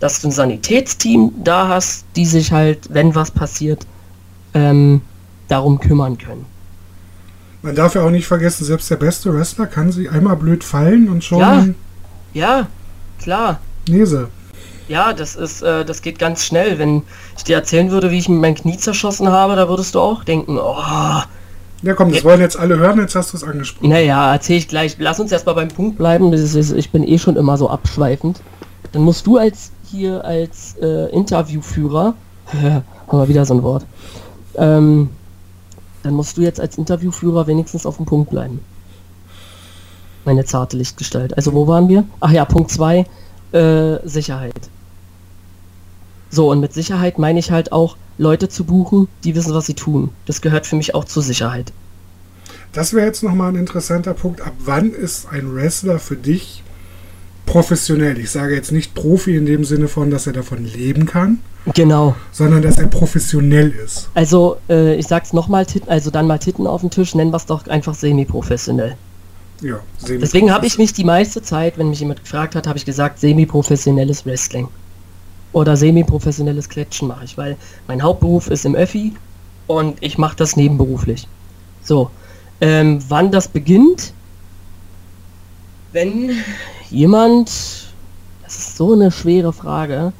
[0.00, 3.86] Dass du ein Sanitätsteam da hast, die sich halt, wenn was passiert,
[4.54, 5.00] ähm,
[5.48, 6.46] darum kümmern können.
[7.62, 11.08] Man darf ja auch nicht vergessen, selbst der beste Wrestler kann sich einmal blöd fallen
[11.08, 11.40] und schon.
[11.40, 11.66] Ja,
[12.32, 12.66] ja
[13.20, 13.60] klar.
[13.88, 14.28] Nese.
[14.86, 16.78] Ja, das ist, äh, das geht ganz schnell.
[16.78, 17.02] Wenn
[17.36, 20.58] ich dir erzählen würde, wie ich mein Knie zerschossen habe, da würdest du auch denken,
[20.58, 21.22] oh.
[21.82, 23.88] Ja, komm, das wollen jetzt alle hören, jetzt hast du es angesprochen.
[23.88, 24.96] Naja, erzähl ich gleich.
[24.98, 26.32] Lass uns erstmal beim Punkt bleiben.
[26.32, 28.40] Ist, ich bin eh schon immer so abschweifend.
[28.92, 32.14] Dann musst du als hier als äh, Interviewführer,
[32.52, 32.84] haben
[33.18, 33.84] wir wieder so ein Wort,
[34.56, 35.10] ähm,
[36.02, 38.60] dann musst du jetzt als Interviewführer wenigstens auf dem Punkt bleiben.
[40.24, 41.36] Meine zarte Lichtgestalt.
[41.36, 42.04] Also wo waren wir?
[42.20, 43.06] Ach ja, Punkt 2,
[43.52, 44.68] äh, Sicherheit.
[46.30, 49.74] So, und mit Sicherheit meine ich halt auch, Leute zu buchen, die wissen, was sie
[49.74, 50.10] tun.
[50.26, 51.72] Das gehört für mich auch zur Sicherheit.
[52.72, 54.40] Das wäre jetzt nochmal ein interessanter Punkt.
[54.40, 56.62] Ab wann ist ein Wrestler für dich
[57.48, 58.18] professionell?
[58.18, 61.40] Ich sage jetzt nicht Profi in dem Sinne von, dass er davon leben kann.
[61.74, 62.14] Genau.
[62.30, 64.10] Sondern dass er professionell ist.
[64.14, 67.46] Also, äh, ich sag's nochmal, also dann mal Titten auf den Tisch, nennen wir es
[67.46, 68.96] doch einfach semi-professionell.
[69.60, 72.78] Ja, semi Deswegen habe ich mich die meiste Zeit, wenn mich jemand gefragt hat, habe
[72.78, 74.68] ich gesagt, semi-professionelles Wrestling
[75.52, 77.56] oder semi-professionelles Kletschen mache ich, weil
[77.86, 79.14] mein Hauptberuf ist im Öffi
[79.66, 81.26] und ich mache das nebenberuflich.
[81.82, 82.10] So,
[82.60, 84.12] ähm, wann das beginnt?
[85.92, 86.30] Wenn
[86.90, 87.48] jemand,
[88.44, 90.12] das ist so eine schwere Frage,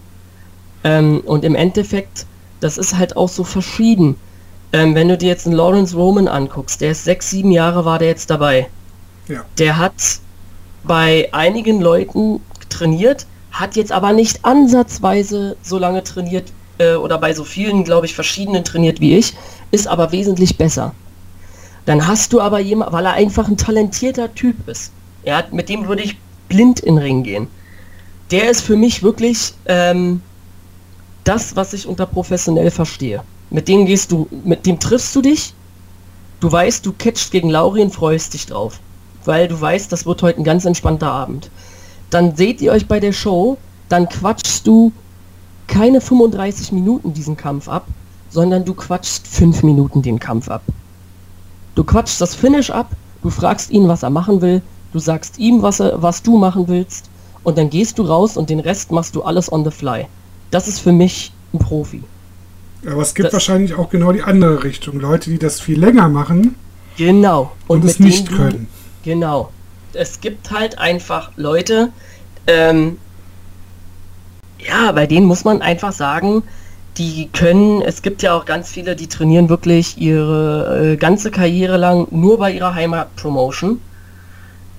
[0.85, 2.26] ähm, und im Endeffekt,
[2.61, 4.16] das ist halt auch so verschieden.
[4.72, 7.98] Ähm, wenn du dir jetzt einen Lawrence Roman anguckst, der ist sechs, sieben Jahre war
[7.98, 8.68] der jetzt dabei.
[9.28, 9.44] Ja.
[9.59, 9.94] Der hat
[10.85, 17.33] bei einigen Leuten trainiert, hat jetzt aber nicht ansatzweise so lange trainiert äh, oder bei
[17.33, 19.35] so vielen, glaube ich, verschiedenen trainiert wie ich,
[19.70, 20.94] ist aber wesentlich besser.
[21.87, 24.92] Dann hast du aber jemand, weil er einfach ein talentierter Typ ist.
[25.24, 27.48] Ja, mit dem würde ich blind in den Ring gehen.
[28.30, 30.20] Der ist für mich wirklich ähm,
[31.24, 33.22] das, was ich unter professionell verstehe.
[33.50, 35.54] Mit dem gehst du, mit dem triffst du dich.
[36.40, 38.80] Du weißt, du catchst gegen Lauri und freust dich drauf.
[39.24, 41.50] Weil du weißt, das wird heute ein ganz entspannter Abend
[42.11, 43.58] dann seht ihr euch bei der Show,
[43.88, 44.92] dann quatschst du
[45.66, 47.87] keine 35 Minuten diesen Kampf ab,
[48.30, 50.62] sondern du quatschst 5 Minuten den Kampf ab.
[51.74, 52.90] Du quatschst das Finish ab,
[53.22, 56.68] du fragst ihn, was er machen will, du sagst ihm, was, er, was du machen
[56.68, 57.11] willst
[57.44, 60.07] und dann gehst du raus und den Rest machst du alles on the fly.
[60.51, 62.03] Das ist für mich ein Profi.
[62.87, 65.01] Aber es gibt das wahrscheinlich auch genau die andere Richtung.
[65.01, 66.55] Leute, die das viel länger machen.
[66.96, 67.53] Genau.
[67.66, 68.68] Und, und es nicht können.
[69.03, 69.51] Genau
[69.98, 71.90] es gibt halt einfach Leute,
[72.46, 72.98] ähm,
[74.59, 76.42] ja, bei denen muss man einfach sagen,
[76.96, 81.77] die können, es gibt ja auch ganz viele, die trainieren wirklich ihre äh, ganze Karriere
[81.77, 83.81] lang nur bei ihrer Heimatpromotion.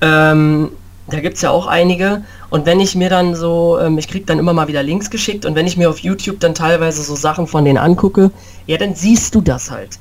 [0.01, 0.69] Ähm,
[1.07, 2.23] da gibt es ja auch einige.
[2.49, 5.45] Und wenn ich mir dann so, ähm, ich kriege dann immer mal wieder Links geschickt
[5.45, 8.31] und wenn ich mir auf YouTube dann teilweise so Sachen von denen angucke,
[8.67, 9.99] ja, dann siehst du das halt.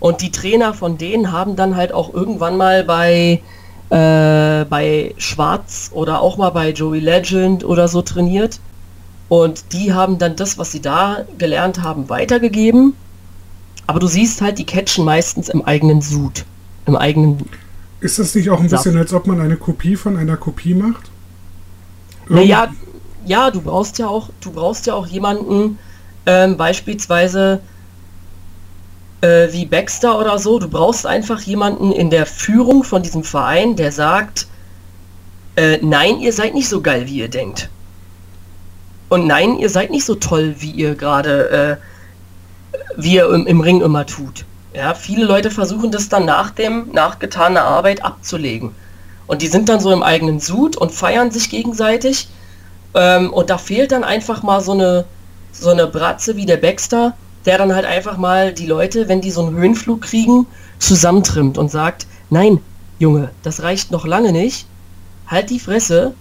[0.00, 3.40] Und die Trainer von denen haben dann halt auch irgendwann mal bei
[3.90, 8.60] äh, bei Schwarz oder auch mal bei Joey Legend oder so trainiert.
[9.28, 12.94] Und die haben dann das, was sie da gelernt haben, weitergegeben.
[13.86, 16.44] Aber du siehst halt, die catchen meistens im eigenen Sud.
[16.86, 17.48] Im eigenen.
[18.00, 21.10] Ist das nicht auch ein bisschen, als ob man eine Kopie von einer Kopie macht?
[22.28, 22.70] Naja,
[23.24, 25.78] ja, du brauchst ja auch, du brauchst ja auch jemanden,
[26.26, 27.60] ähm, beispielsweise
[29.20, 30.58] äh, wie Baxter oder so.
[30.58, 34.46] Du brauchst einfach jemanden in der Führung von diesem Verein, der sagt,
[35.56, 37.70] äh, nein, ihr seid nicht so geil, wie ihr denkt.
[39.08, 43.60] Und nein, ihr seid nicht so toll, wie ihr gerade, äh, wie ihr im, im,
[43.60, 44.44] Ring immer tut.
[44.76, 48.72] Ja, viele Leute versuchen das dann nach dem, nachgetaner Arbeit abzulegen.
[49.26, 52.28] Und die sind dann so im eigenen Sud und feiern sich gegenseitig.
[52.94, 55.06] Ähm, und da fehlt dann einfach mal so eine,
[55.50, 57.14] so eine Bratze wie der Baxter,
[57.46, 60.46] der dann halt einfach mal die Leute, wenn die so einen Höhenflug kriegen,
[60.78, 62.60] zusammentrimmt und sagt, nein,
[62.98, 64.66] Junge, das reicht noch lange nicht.
[65.26, 66.12] Halt die Fresse.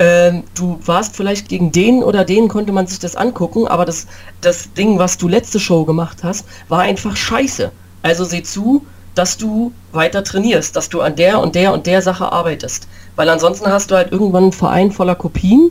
[0.00, 4.06] Ähm, du warst vielleicht gegen den oder den konnte man sich das angucken, aber das,
[4.40, 7.70] das Ding, was du letzte Show gemacht hast, war einfach scheiße.
[8.02, 12.00] Also seh zu, dass du weiter trainierst, dass du an der und der und der
[12.00, 12.88] Sache arbeitest.
[13.14, 15.70] Weil ansonsten hast du halt irgendwann einen Verein voller Kopien,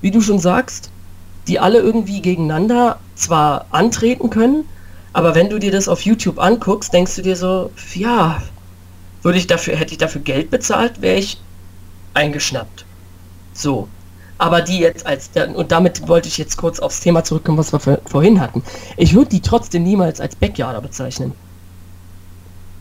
[0.00, 0.90] wie du schon sagst,
[1.46, 4.64] die alle irgendwie gegeneinander zwar antreten können,
[5.12, 8.42] aber wenn du dir das auf YouTube anguckst, denkst du dir so, ja,
[9.22, 11.40] würde ich dafür, hätte ich dafür Geld bezahlt, wäre ich
[12.12, 12.85] eingeschnappt.
[13.56, 13.88] So.
[14.38, 18.00] Aber die jetzt als, und damit wollte ich jetzt kurz aufs Thema zurückkommen, was wir
[18.04, 18.62] vorhin hatten.
[18.98, 21.32] Ich würde die trotzdem niemals als Backyarder bezeichnen.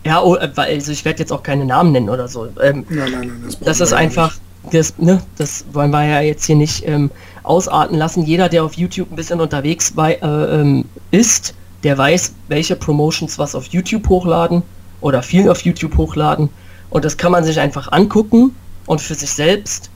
[0.05, 2.47] Ja, oh, äh, also ich werde jetzt auch keine Namen nennen oder so.
[2.61, 4.35] Ähm, nein, nein, nein, das, das ist einfach,
[4.71, 7.09] das, ne, das wollen wir ja jetzt hier nicht ähm,
[7.43, 8.25] ausarten lassen.
[8.25, 13.39] Jeder, der auf YouTube ein bisschen unterwegs bei, äh, ähm, ist, der weiß, welche Promotions
[13.39, 14.61] was auf YouTube hochladen
[15.01, 16.49] oder viel auf YouTube hochladen.
[16.89, 19.89] Und das kann man sich einfach angucken und für sich selbst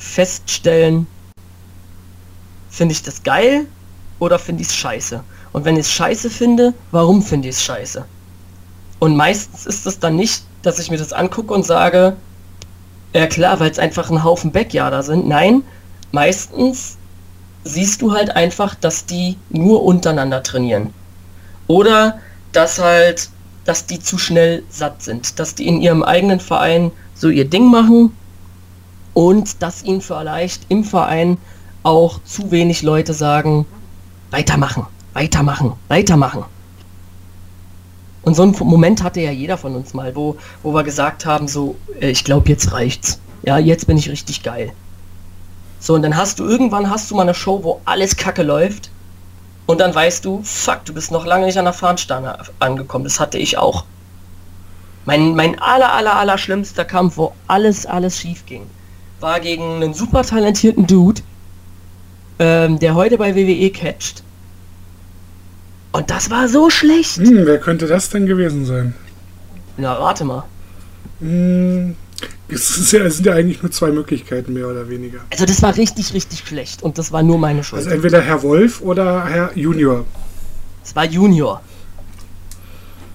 [0.00, 1.06] feststellen,
[2.70, 3.66] finde ich das geil
[4.18, 5.22] oder finde ich es scheiße.
[5.52, 8.04] Und wenn ich es scheiße finde, warum finde ich es scheiße?
[8.98, 12.16] Und meistens ist es dann nicht, dass ich mir das angucke und sage,
[13.14, 15.28] ja klar, weil es einfach ein Haufen Backyarder sind.
[15.28, 15.62] Nein,
[16.12, 16.96] meistens
[17.64, 20.94] siehst du halt einfach, dass die nur untereinander trainieren.
[21.66, 22.18] Oder
[22.52, 23.28] dass halt,
[23.64, 27.70] dass die zu schnell satt sind, dass die in ihrem eigenen Verein so ihr Ding
[27.70, 28.16] machen
[29.14, 31.38] und dass ihnen vielleicht im Verein
[31.82, 33.66] auch zu wenig Leute sagen,
[34.30, 36.44] weitermachen, weitermachen, weitermachen.
[38.22, 41.48] Und so einen Moment hatte ja jeder von uns mal, wo, wo wir gesagt haben,
[41.48, 43.18] so, äh, ich glaube, jetzt reicht's.
[43.42, 44.72] Ja, jetzt bin ich richtig geil.
[45.78, 48.90] So, und dann hast du irgendwann hast du mal eine Show, wo alles kacke läuft.
[49.64, 53.04] Und dann weißt du, fuck, du bist noch lange nicht an der Fahnenstange angekommen.
[53.04, 53.84] Das hatte ich auch.
[55.06, 58.66] Mein, mein aller, aller, aller schlimmster Kampf, wo alles, alles schief ging,
[59.20, 61.22] war gegen einen super talentierten Dude,
[62.38, 64.22] ähm, der heute bei WWE catcht.
[65.92, 67.16] Und das war so schlecht.
[67.16, 68.94] Hm, wer könnte das denn gewesen sein?
[69.76, 70.44] Na, warte mal.
[71.20, 71.96] Hm,
[72.48, 75.20] es, ja, es, sind ja eigentlich nur zwei Möglichkeiten, mehr oder weniger.
[75.30, 77.80] Also das war richtig, richtig schlecht und das war nur meine Schuld.
[77.80, 80.04] Also entweder Herr Wolf oder Herr Junior.
[80.84, 81.60] Es war Junior.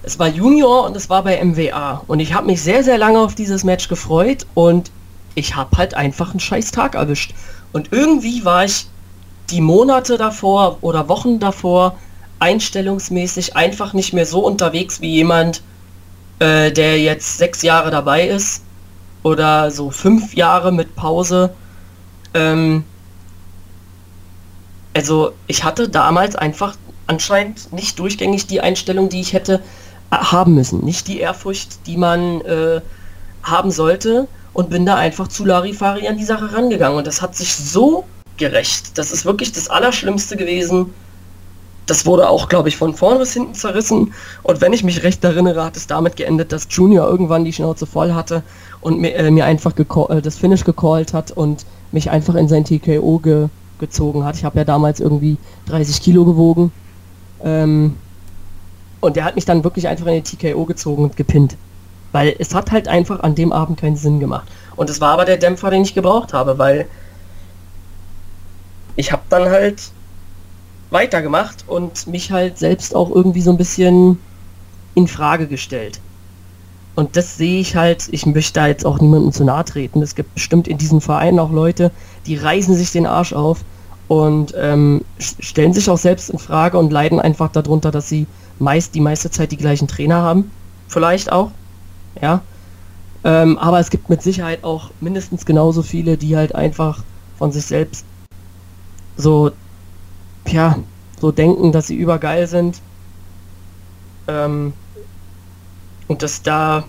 [0.02, 2.04] Es war Junior und es war bei MWA.
[2.06, 4.90] Und ich habe mich sehr, sehr lange auf dieses Match gefreut und
[5.36, 7.34] ich habe halt einfach einen scheiß Tag erwischt.
[7.72, 8.88] Und irgendwie war ich
[9.50, 11.96] die Monate davor oder Wochen davor
[12.40, 15.62] einstellungsmäßig einfach nicht mehr so unterwegs wie jemand,
[16.40, 18.64] äh, der jetzt sechs Jahre dabei ist
[19.22, 21.54] oder so fünf Jahre mit Pause.
[22.34, 22.84] Ähm,
[24.94, 29.62] also ich hatte damals einfach anscheinend nicht durchgängig die Einstellung, die ich hätte
[30.10, 30.84] äh, haben müssen.
[30.84, 32.80] Nicht die Ehrfurcht, die man äh,
[33.42, 36.96] haben sollte und bin da einfach zu Larifari an die Sache rangegangen.
[36.96, 38.04] Und das hat sich so
[38.38, 38.96] gerecht.
[38.96, 40.94] Das ist wirklich das Allerschlimmste gewesen,
[41.84, 44.14] das wurde auch, glaube ich, von vorne bis hinten zerrissen.
[44.42, 47.84] Und wenn ich mich recht erinnere, hat es damit geendet, dass Junior irgendwann die Schnauze
[47.84, 48.42] voll hatte
[48.80, 52.64] und mir, äh, mir einfach äh, das Finish gecallt hat und mich einfach in sein
[52.64, 54.36] TKO ge gezogen hat.
[54.36, 56.72] Ich habe ja damals irgendwie 30 Kilo gewogen.
[57.44, 57.94] Ähm,
[59.02, 61.58] und der hat mich dann wirklich einfach in den TKO gezogen und gepinnt.
[62.16, 64.48] Weil es hat halt einfach an dem Abend keinen Sinn gemacht.
[64.74, 66.86] Und es war aber der Dämpfer, den ich gebraucht habe, weil
[68.96, 69.90] ich habe dann halt
[70.88, 74.18] weitergemacht und mich halt selbst auch irgendwie so ein bisschen
[74.94, 76.00] in Frage gestellt.
[76.94, 80.00] Und das sehe ich halt, ich möchte da jetzt auch niemandem zu nahe treten.
[80.00, 81.90] Es gibt bestimmt in diesem Verein auch Leute,
[82.24, 83.60] die reißen sich den Arsch auf
[84.08, 88.26] und ähm, stellen sich auch selbst in Frage und leiden einfach darunter, dass sie
[88.58, 90.50] meist die meiste Zeit die gleichen Trainer haben.
[90.88, 91.50] Vielleicht auch.
[92.20, 92.42] Ja.
[93.24, 97.02] Ähm, aber es gibt mit Sicherheit auch mindestens genauso viele, die halt einfach
[97.38, 98.04] von sich selbst
[99.16, 99.50] so
[100.52, 100.76] ja,
[101.20, 102.80] so denken, dass sie übergeil sind.
[104.28, 104.72] Ähm,
[106.08, 106.84] und dass da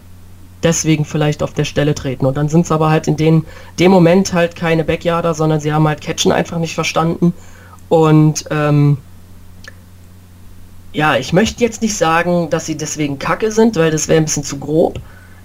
[0.63, 2.26] deswegen vielleicht auf der Stelle treten.
[2.26, 3.46] Und dann sind es aber halt in den,
[3.80, 7.34] dem Moment halt keine Backyarder, sondern sie haben halt Catchen einfach nicht verstanden.
[7.90, 8.98] Und ähm,
[10.94, 14.26] ja, ich möchte jetzt nicht sagen, dass sie deswegen kacke sind, weil das wäre ein
[14.26, 15.00] bisschen zu grob.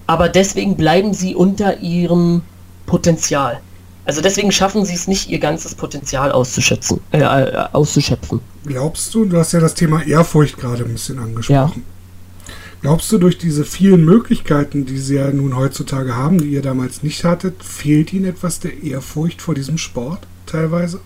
[0.07, 2.43] Aber deswegen bleiben sie unter ihrem
[2.87, 3.61] Potenzial.
[4.05, 7.01] Also deswegen schaffen sie es nicht, ihr ganzes Potenzial auszuschöpfen.
[7.13, 8.41] Äh, äh, auszuschöpfen.
[8.67, 11.85] Glaubst du, du hast ja das Thema Ehrfurcht gerade ein bisschen angesprochen.
[11.87, 12.53] Ja.
[12.83, 17.05] Glaubst du, durch diese vielen Möglichkeiten, die sie ja nun heutzutage haben, die ihr damals
[17.05, 21.01] nicht hattet, fehlt ihnen etwas der Ehrfurcht vor diesem Sport teilweise?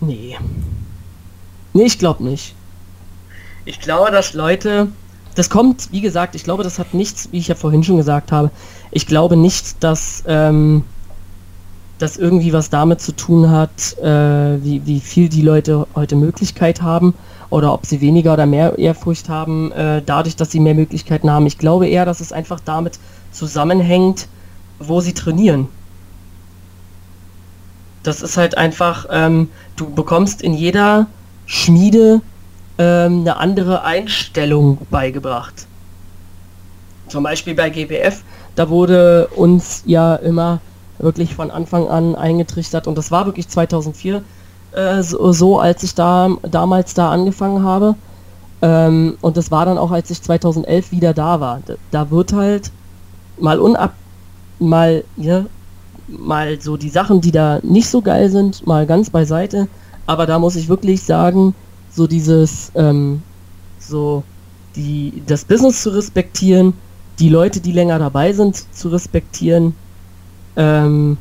[0.00, 0.36] Nee.
[1.72, 2.54] Nee, ich glaube nicht.
[3.64, 4.88] Ich glaube, dass Leute
[5.36, 8.32] das kommt, wie gesagt, ich glaube, das hat nichts, wie ich ja vorhin schon gesagt
[8.32, 8.50] habe,
[8.90, 10.82] ich glaube nicht, dass ähm,
[11.98, 16.80] das irgendwie was damit zu tun hat, äh, wie, wie viel die Leute heute Möglichkeit
[16.80, 17.14] haben
[17.50, 21.46] oder ob sie weniger oder mehr Ehrfurcht haben, äh, dadurch, dass sie mehr Möglichkeiten haben.
[21.46, 22.98] Ich glaube eher, dass es einfach damit
[23.30, 24.28] zusammenhängt,
[24.78, 25.68] wo sie trainieren.
[28.02, 31.06] Das ist halt einfach, ähm, du bekommst in jeder
[31.44, 32.22] Schmiede
[32.78, 35.66] ähm, eine andere Einstellung beigebracht.
[37.08, 38.22] Zum Beispiel bei GBF,
[38.56, 40.60] da wurde uns ja immer
[40.98, 44.22] wirklich von Anfang an eingetrichtert und das war wirklich 2004
[44.72, 47.94] äh, so, so, als ich da damals da angefangen habe.
[48.62, 51.60] Ähm, und das war dann auch, als ich 2011 wieder da war.
[51.66, 52.70] Da, da wird halt
[53.38, 53.92] mal unab,
[54.58, 55.44] mal, ja,
[56.08, 59.68] mal so die Sachen, die da nicht so geil sind, mal ganz beiseite.
[60.06, 61.54] Aber da muss ich wirklich sagen,
[61.96, 63.22] so dieses, ähm,
[63.78, 64.22] so
[64.76, 66.74] die, das Business zu respektieren,
[67.18, 69.74] die Leute, die länger dabei sind, zu respektieren.
[70.56, 71.16] Ähm,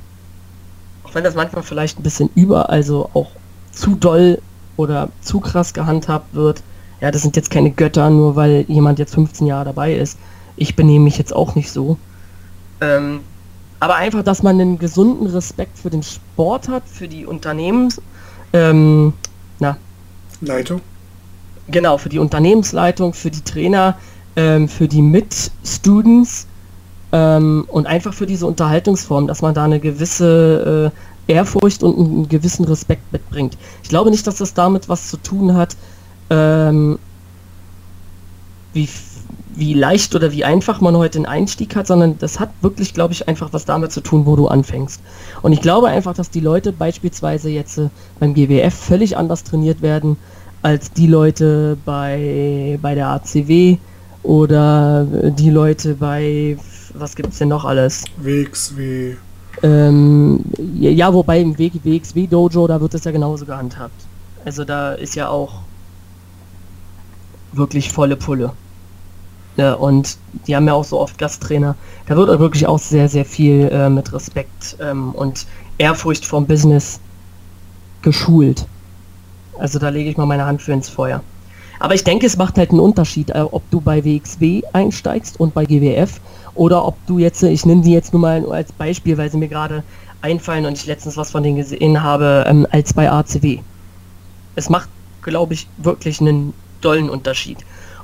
[1.04, 3.32] auch wenn das manchmal vielleicht ein bisschen über, also auch
[3.72, 4.42] zu doll
[4.76, 6.62] oder zu krass gehandhabt wird.
[7.00, 10.18] Ja, das sind jetzt keine Götter, nur weil jemand jetzt 15 Jahre dabei ist.
[10.58, 11.98] Ich benehme mich jetzt auch nicht so.
[12.82, 13.22] Ähm,
[13.80, 18.02] aber einfach, dass man einen gesunden Respekt für den Sport hat, für die Unternehmens...
[18.52, 19.14] Ähm,
[19.60, 19.78] na.
[20.46, 20.82] Leitung?
[21.68, 23.98] Genau, für die Unternehmensleitung, für die Trainer,
[24.36, 26.48] ähm, für die Mit-Students
[27.12, 30.92] ähm, und einfach für diese Unterhaltungsform, dass man da eine gewisse
[31.28, 33.58] äh, Ehrfurcht und einen gewissen Respekt mitbringt.
[33.82, 35.76] Ich glaube nicht, dass das damit was zu tun hat,
[36.30, 37.00] ähm,
[38.74, 38.90] wie,
[39.56, 43.14] wie leicht oder wie einfach man heute den Einstieg hat, sondern das hat wirklich, glaube
[43.14, 45.02] ich, einfach was damit zu tun, wo du anfängst.
[45.42, 47.90] Und ich glaube einfach, dass die Leute beispielsweise jetzt äh,
[48.20, 50.18] beim GWF völlig anders trainiert werden
[50.66, 53.78] als die Leute bei, bei der ACW
[54.24, 56.58] oder die Leute bei,
[56.96, 58.04] was gibt es denn noch alles?
[58.18, 59.14] WXW.
[59.62, 60.44] Ähm,
[60.80, 64.08] ja, wobei im WXW Dojo, da wird es ja genauso gehandhabt.
[64.44, 65.60] Also da ist ja auch
[67.54, 68.52] wirklich volle Pulle.
[69.58, 71.76] Ja, und die haben ja auch so oft Gasttrainer.
[72.08, 75.46] Da wird wirklich auch sehr, sehr viel äh, mit Respekt ähm, und
[75.78, 77.00] Ehrfurcht vom Business
[78.02, 78.66] geschult.
[79.60, 81.22] Also da lege ich mal meine Hand für ins Feuer.
[81.80, 85.54] Aber ich denke, es macht halt einen Unterschied, äh, ob du bei WXW einsteigst und
[85.54, 86.20] bei GWF
[86.54, 89.50] oder ob du jetzt, ich nehme die jetzt nur mal als Beispiel, weil sie mir
[89.50, 89.84] gerade
[90.22, 93.60] einfallen und ich letztens was von denen gesehen habe, ähm, als bei ACW.
[94.56, 94.90] Es macht,
[95.22, 97.58] glaube ich, wirklich einen dollen Unterschied.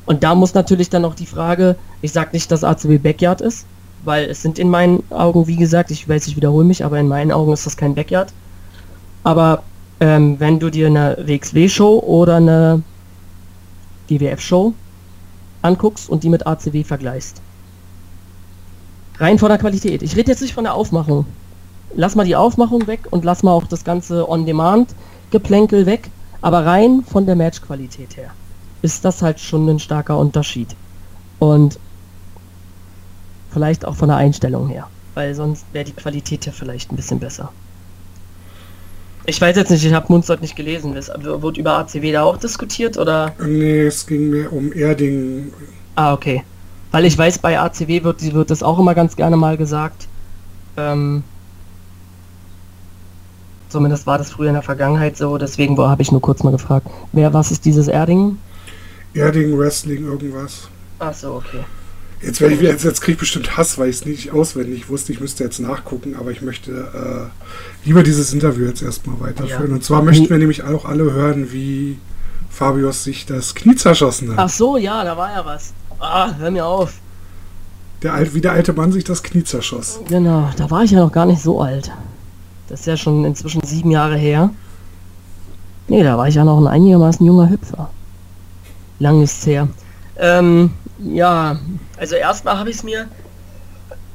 [0.06, 3.66] Und da muss natürlich dann noch die Frage, ich sage nicht, dass ACW Backyard ist,
[4.04, 7.08] weil es sind in meinen Augen, wie gesagt, ich weiß, ich wiederhole mich, aber in
[7.08, 8.34] meinen Augen ist das kein Backyard.
[9.24, 9.64] Aber
[10.02, 12.82] ähm, wenn du dir eine WXW-Show oder eine
[14.08, 14.74] GWF-Show
[15.62, 17.40] anguckst und die mit ACW vergleichst.
[19.20, 20.02] Rein von der Qualität.
[20.02, 21.26] Ich rede jetzt nicht von der Aufmachung.
[21.94, 26.10] Lass mal die Aufmachung weg und lass mal auch das ganze On-Demand-Geplänkel weg,
[26.42, 28.32] aber rein von der Matchqualität her
[28.82, 30.76] ist das halt schon ein starker Unterschied.
[31.38, 31.78] Und
[33.52, 37.20] vielleicht auch von der Einstellung her, weil sonst wäre die Qualität ja vielleicht ein bisschen
[37.20, 37.52] besser.
[39.26, 40.96] Ich weiß jetzt nicht, ich habe Munzert nicht gelesen.
[40.96, 43.34] Wird über ACW da auch diskutiert oder?
[43.40, 45.54] Nee, es ging mehr um Erding.
[45.96, 46.44] Ah, okay.
[46.92, 50.08] Weil ich weiß, bei ACW wird, wird das auch immer ganz gerne mal gesagt.
[50.76, 51.24] Ähm,
[53.70, 56.88] zumindest war das früher in der Vergangenheit so, deswegen habe ich nur kurz mal gefragt.
[57.12, 58.38] Wer, was ist dieses Erding?
[59.14, 60.70] Erding Wrestling irgendwas.
[61.00, 61.64] Ach so, okay.
[62.22, 65.12] Jetzt werde ich jetzt, jetzt kriege ich bestimmt Hass, weil ich es nicht auswendig wusste.
[65.12, 69.70] Ich müsste jetzt nachgucken, aber ich möchte äh, lieber dieses Interview jetzt erstmal weiterführen.
[69.70, 69.76] Ja.
[69.76, 71.98] Und zwar möchten wir nämlich auch alle hören, wie
[72.50, 74.38] Fabius sich das Knie zerschossen hat.
[74.38, 75.74] Ach so, ja, da war ja was.
[76.00, 76.94] Ah, hör mir auf.
[78.04, 80.00] Der, wie der alte Mann sich das Knie zerschoss.
[80.08, 81.92] Genau, da war ich ja noch gar nicht so alt.
[82.68, 84.52] Das ist ja schon inzwischen sieben Jahre her.
[85.88, 87.90] Nee, da war ich ja noch ein einigermaßen junger Hüpfer.
[89.00, 89.68] Lang ist's her.
[90.18, 90.72] Ähm,
[91.04, 91.60] ja,
[91.98, 93.08] also erstmal habe ich es mir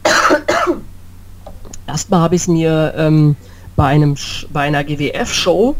[1.86, 3.36] erstmal habe ich es mir ähm,
[3.76, 4.16] bei einem
[4.52, 5.76] bei einer GWF Show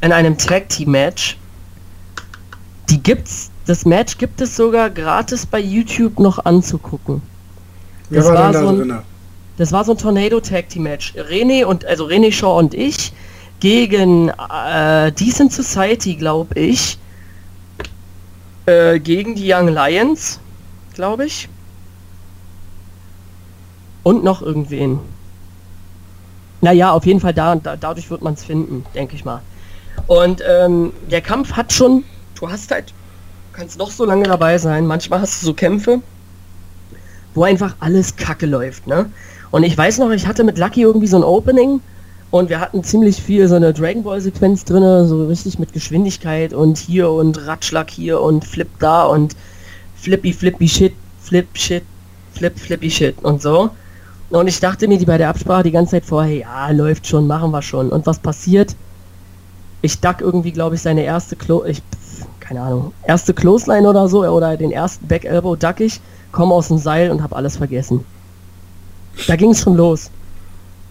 [0.00, 1.36] in einem Tag Team Match
[2.88, 7.20] die gibt's das Match gibt es sogar gratis bei YouTube noch anzugucken.
[8.10, 8.98] Wer das war, war so ein,
[9.56, 11.14] das war so ein Tornado Tag Team Match.
[11.16, 13.12] René und also René Shaw und ich
[13.58, 16.98] gegen äh, Decent Society, glaube ich,
[18.66, 20.40] äh, gegen die Young Lions,
[20.94, 21.48] glaube ich.
[24.02, 25.00] Und noch irgendwen.
[26.60, 29.42] Naja, auf jeden Fall da, da dadurch wird man es finden, denke ich mal.
[30.06, 32.04] Und ähm, der Kampf hat schon,
[32.38, 32.92] du hast halt,
[33.52, 36.00] kannst noch so lange dabei sein, manchmal hast du so Kämpfe,
[37.34, 39.10] wo einfach alles kacke läuft, ne?
[39.50, 41.80] Und ich weiß noch, ich hatte mit Lucky irgendwie so ein Opening,
[42.30, 46.52] und wir hatten ziemlich viel so eine Dragon Ball Sequenz drin, so richtig mit Geschwindigkeit
[46.52, 49.36] und hier und Ratschlag hier und Flip da und
[49.94, 51.84] Flippy Flippy Shit, Flip Shit,
[52.32, 53.70] Flip Flippy Shit und so.
[54.30, 57.26] Und ich dachte mir die bei der Absprache die ganze Zeit vorher, ja, läuft schon,
[57.26, 57.90] machen wir schon.
[57.90, 58.74] Und was passiert?
[59.82, 61.80] Ich duck irgendwie, glaube ich, seine erste Klo, ich,
[62.40, 66.00] keine Ahnung, erste Clothesline oder so oder den ersten Back Elbow duck ich,
[66.32, 68.04] komme aus dem Seil und habe alles vergessen.
[69.28, 70.10] Da ging es schon los.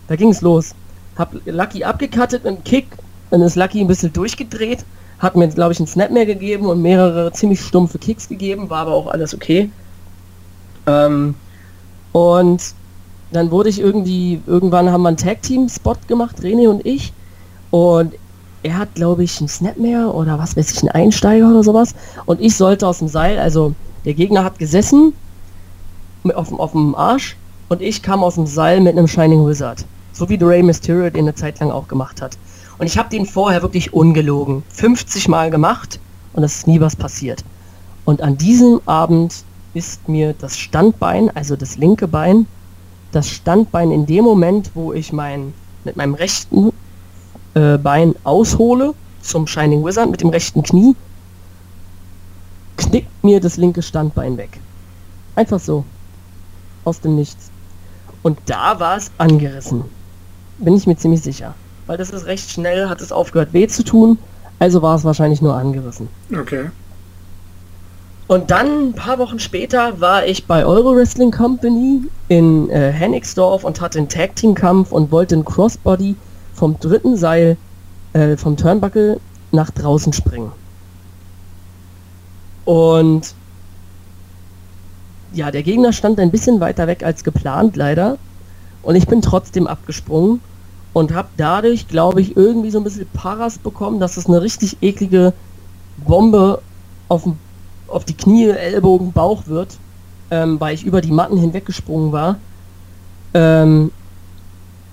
[0.07, 0.73] Da ging es los.
[1.17, 2.87] Hab Lucky abgekattet mit einem Kick,
[3.31, 4.85] dann ist Lucky ein bisschen durchgedreht,
[5.19, 8.79] hat mir, glaube ich, einen Snap mehr gegeben und mehrere ziemlich stumpfe Kicks gegeben, war
[8.79, 9.69] aber auch alles okay.
[10.87, 11.35] Ähm,
[12.11, 12.61] und
[13.31, 17.11] dann wurde ich irgendwie, irgendwann haben wir einen Tag-Team-Spot gemacht, René und ich.
[17.71, 18.13] Und
[18.63, 21.93] er hat, glaube ich, einen Snap mehr oder was weiß ich, einen Einsteiger oder sowas.
[22.25, 23.73] Und ich sollte aus dem Seil, also
[24.05, 25.13] der Gegner hat gesessen
[26.33, 27.35] auf, auf dem Arsch
[27.69, 29.85] und ich kam aus dem Seil mit einem Shining Wizard.
[30.15, 32.37] So wie Rey Mysterio den eine Zeit lang auch gemacht hat.
[32.77, 35.99] Und ich habe den vorher wirklich ungelogen 50 Mal gemacht
[36.31, 37.43] und es ist nie was passiert.
[38.05, 39.43] Und an diesem Abend
[39.73, 42.47] ist mir das Standbein, also das linke Bein,
[43.11, 45.53] das Standbein in dem Moment, wo ich mein,
[45.83, 46.71] mit meinem rechten
[47.53, 50.95] äh, Bein aushole zum Shining Wizard mit dem rechten Knie,
[52.77, 54.61] knickt mir das linke Standbein weg.
[55.35, 55.83] Einfach so.
[56.85, 57.49] Aus dem Nichts.
[58.23, 59.83] Und da war es angerissen.
[60.57, 61.53] Bin ich mir ziemlich sicher.
[61.87, 64.17] Weil das ist recht schnell, hat es aufgehört weh zu tun.
[64.59, 66.07] Also war es wahrscheinlich nur angerissen.
[66.33, 66.69] Okay.
[68.27, 73.63] Und dann, ein paar Wochen später, war ich bei Euro Wrestling Company in äh, Hennigsdorf
[73.63, 76.15] und hatte einen Tag Team Kampf und wollte einen Crossbody
[76.53, 77.57] vom dritten Seil
[78.13, 79.19] äh, vom Turnbuckle
[79.51, 80.51] nach draußen springen.
[82.63, 83.35] Und
[85.33, 88.17] ja, der Gegner stand ein bisschen weiter weg als geplant, leider.
[88.85, 90.41] Und ich bin trotzdem abgesprungen
[90.93, 94.77] und habe dadurch, glaube ich, irgendwie so ein bisschen Paras bekommen, dass es eine richtig
[94.81, 95.33] eklige
[95.97, 96.61] Bombe
[97.09, 97.27] auf,
[97.87, 99.77] auf die Knie, Ellbogen, Bauch wird,
[100.29, 102.37] ähm, weil ich über die Matten hinweggesprungen war.
[103.33, 103.91] Ähm,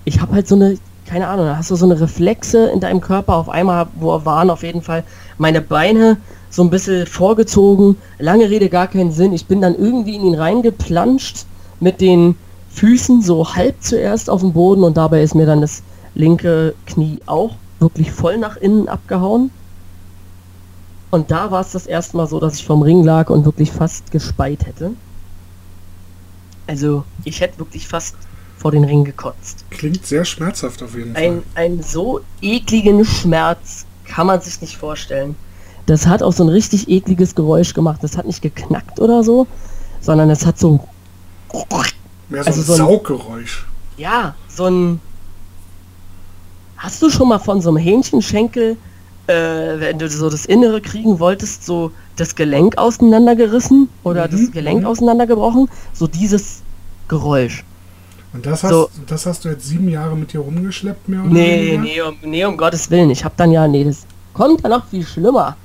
[0.05, 2.99] ich habe halt so eine, keine Ahnung, da hast du so eine Reflexe in deinem
[2.99, 3.35] Körper.
[3.35, 5.03] Auf einmal wo waren auf jeden Fall
[5.37, 6.17] meine Beine
[6.49, 7.97] so ein bisschen vorgezogen.
[8.17, 9.33] Lange Rede, gar keinen Sinn.
[9.33, 11.45] Ich bin dann irgendwie in ihn reingeplanscht
[11.79, 12.35] mit den
[12.73, 15.83] Füßen so halb zuerst auf dem Boden und dabei ist mir dann das
[16.15, 19.51] linke Knie auch wirklich voll nach innen abgehauen.
[21.11, 23.71] Und da war es das erste Mal so, dass ich vom Ring lag und wirklich
[23.71, 24.91] fast gespeit hätte.
[26.65, 28.15] Also ich hätte wirklich fast
[28.57, 29.65] vor den Ring gekotzt.
[29.69, 31.65] Klingt sehr schmerzhaft auf jeden ein, Fall.
[31.65, 35.35] Ein so ekligen Schmerz kann man sich nicht vorstellen.
[35.85, 37.99] Das hat auch so ein richtig ekliges Geräusch gemacht.
[38.01, 39.45] Das hat nicht geknackt oder so,
[40.01, 40.79] sondern es hat so...
[42.33, 43.65] Mehr so also ein so ein Sauggeräusch.
[43.95, 44.99] Ja, so ein
[46.77, 48.75] Hast du schon mal von so einem Hähnchenschenkel,
[49.27, 54.31] äh, wenn du so das Innere kriegen wolltest, so das Gelenk auseinandergerissen oder mhm.
[54.31, 54.87] das Gelenk mhm.
[54.87, 55.69] auseinandergebrochen?
[55.93, 56.63] So dieses
[57.07, 57.63] Geräusch.
[58.33, 61.29] Und das hast, so, das hast du jetzt sieben Jahre mit dir rumgeschleppt, mehr oder
[61.29, 63.11] nee, nee, um, nee, um Gottes Willen.
[63.11, 65.55] Ich habe dann ja, nee, das kommt ja noch viel schlimmer.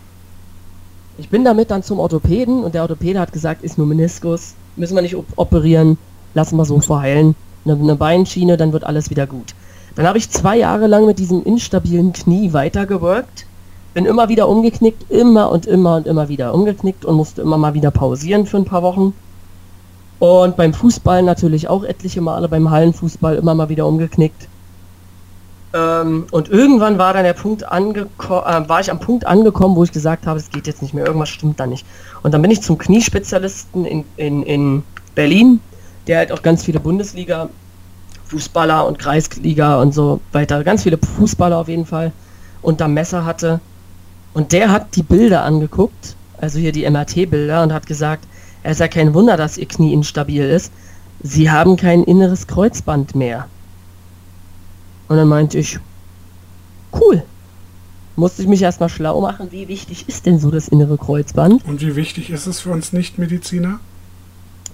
[1.16, 4.94] Ich bin damit dann zum Orthopäden und der Orthopäde hat gesagt, ist nur Meniskus, müssen
[4.94, 5.96] wir nicht operieren,
[6.34, 7.34] lassen wir so verheilen.
[7.64, 9.54] Eine, eine Beinschiene, dann wird alles wieder gut.
[9.94, 13.46] Dann habe ich zwei Jahre lang mit diesem instabilen Knie weitergewirkt.
[13.94, 17.74] Bin immer wieder umgeknickt, immer und immer und immer wieder umgeknickt und musste immer mal
[17.74, 19.12] wieder pausieren für ein paar Wochen.
[20.18, 24.48] Und beim Fußball natürlich auch etliche Male, beim Hallenfußball immer mal wieder umgeknickt.
[25.74, 29.84] Ähm, und irgendwann war dann der Punkt angeko äh, war ich am Punkt angekommen, wo
[29.84, 31.84] ich gesagt habe, es geht jetzt nicht mehr, irgendwas stimmt da nicht.
[32.22, 34.82] Und dann bin ich zum Kniespezialisten in, in, in
[35.14, 35.60] Berlin,
[36.08, 37.48] der halt auch ganz viele Bundesliga
[38.24, 40.62] Fußballer und Kreisliga und so weiter.
[40.64, 42.12] Ganz viele Fußballer auf jeden Fall
[42.62, 43.60] unter Messer hatte.
[44.34, 48.26] Und der hat die Bilder angeguckt, also hier die MRT-Bilder, und hat gesagt,
[48.62, 50.72] es ja kein Wunder, dass ihr Knie instabil ist.
[51.22, 53.46] Sie haben kein inneres Kreuzband mehr.
[55.08, 55.78] Und dann meinte ich,
[56.92, 57.22] cool.
[58.16, 61.64] Musste ich mich erstmal schlau machen, wie wichtig ist denn so das innere Kreuzband?
[61.64, 63.80] Und wie wichtig ist es für uns Nichtmediziner?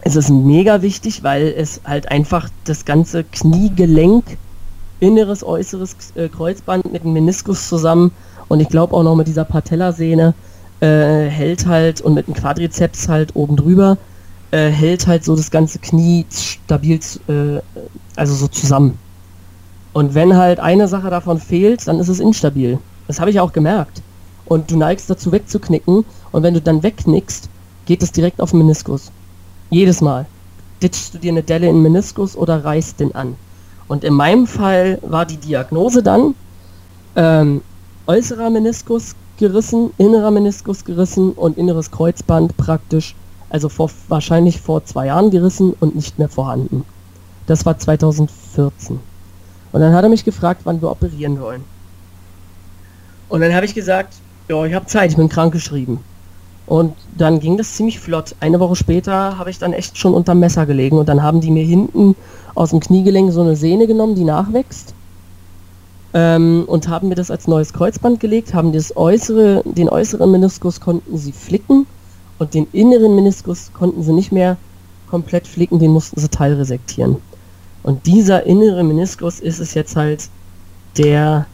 [0.04, 4.36] Es ist mega wichtig, weil es halt einfach das ganze Kniegelenk,
[5.00, 8.12] inneres, äußeres äh, Kreuzband mit dem Meniskus zusammen
[8.48, 10.34] und ich glaube auch noch mit dieser Patellasehne
[10.80, 10.86] äh,
[11.26, 13.96] hält halt und mit dem Quadrizeps halt oben drüber
[14.50, 17.60] äh, hält halt so das ganze Knie stabil, äh,
[18.14, 18.98] also so zusammen.
[19.94, 22.78] Und wenn halt eine Sache davon fehlt, dann ist es instabil.
[23.06, 24.02] Das habe ich auch gemerkt.
[24.44, 27.48] Und du neigst dazu wegzuknicken und wenn du dann wegknickst,
[27.86, 29.10] geht es direkt auf den Meniskus.
[29.74, 30.26] Jedes Mal.
[30.82, 33.34] Ditchst du dir eine Delle in Meniskus oder reißt den an?
[33.88, 36.36] Und in meinem Fall war die Diagnose dann
[37.16, 37.60] ähm,
[38.06, 43.16] äußerer Meniskus gerissen, innerer Meniskus gerissen und inneres Kreuzband praktisch,
[43.50, 46.84] also vor, wahrscheinlich vor zwei Jahren gerissen und nicht mehr vorhanden.
[47.48, 49.00] Das war 2014.
[49.72, 51.64] Und dann hat er mich gefragt, wann wir operieren wollen.
[53.28, 54.14] Und dann habe ich gesagt,
[54.48, 55.98] ja, ich habe Zeit, ich bin krankgeschrieben.
[56.66, 58.34] Und dann ging das ziemlich flott.
[58.40, 61.50] Eine Woche später habe ich dann echt schon unterm Messer gelegen und dann haben die
[61.50, 62.16] mir hinten
[62.54, 64.94] aus dem Kniegelenk so eine Sehne genommen, die nachwächst.
[66.14, 70.80] Ähm, und haben mir das als neues Kreuzband gelegt, haben das äußere, den äußeren Meniskus
[70.80, 71.86] konnten sie flicken
[72.38, 74.56] und den inneren Meniskus konnten sie nicht mehr
[75.10, 77.16] komplett flicken, den mussten sie teilresektieren.
[77.82, 80.28] Und dieser innere Meniskus ist es jetzt halt,
[80.96, 81.46] der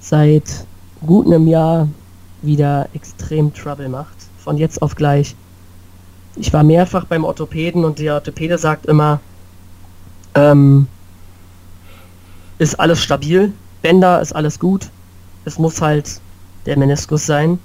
[0.00, 0.66] seit
[1.06, 1.88] gut einem Jahr
[2.42, 4.16] wieder extrem Trouble macht.
[4.38, 5.34] Von jetzt auf gleich.
[6.36, 9.20] Ich war mehrfach beim Orthopäden und der Orthopäde sagt immer,
[10.34, 10.86] ähm,
[12.58, 14.88] ist alles stabil, Bänder ist alles gut,
[15.44, 16.20] es muss halt
[16.64, 17.58] der Meniskus sein.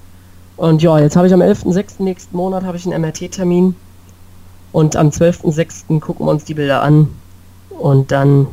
[0.58, 2.02] Und ja, jetzt habe ich am 11.06.
[2.04, 3.76] nächsten Monat habe ich einen MRT-Termin
[4.72, 6.00] und am 12.06.
[6.00, 7.10] gucken wir uns die Bilder an
[7.70, 8.48] und dann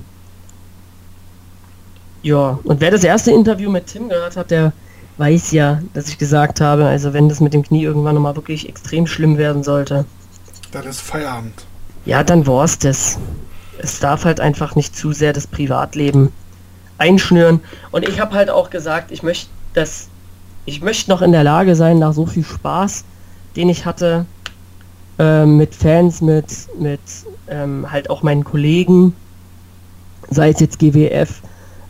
[2.22, 4.72] ja, und wer das erste Interview mit Tim gehört hat, der
[5.17, 8.69] weiß ja, dass ich gesagt habe, also wenn das mit dem Knie irgendwann nochmal wirklich
[8.69, 10.05] extrem schlimm werden sollte.
[10.73, 11.55] Dann ist Feierabend.
[12.05, 13.19] Ja, dann war's das.
[13.79, 16.33] Es darf halt einfach nicht zu sehr das Privatleben
[16.99, 17.61] einschnüren.
[17.91, 20.09] Und ich habe halt auch gesagt, ich möchte das,
[20.65, 23.05] ich möchte noch in der Lage sein, nach so viel Spaß,
[23.57, 24.27] den ich hatte,
[25.19, 26.47] äh, mit Fans, mit,
[26.79, 27.01] mit
[27.49, 29.15] ähm, halt auch meinen Kollegen,
[30.31, 31.41] sei es jetzt GWF,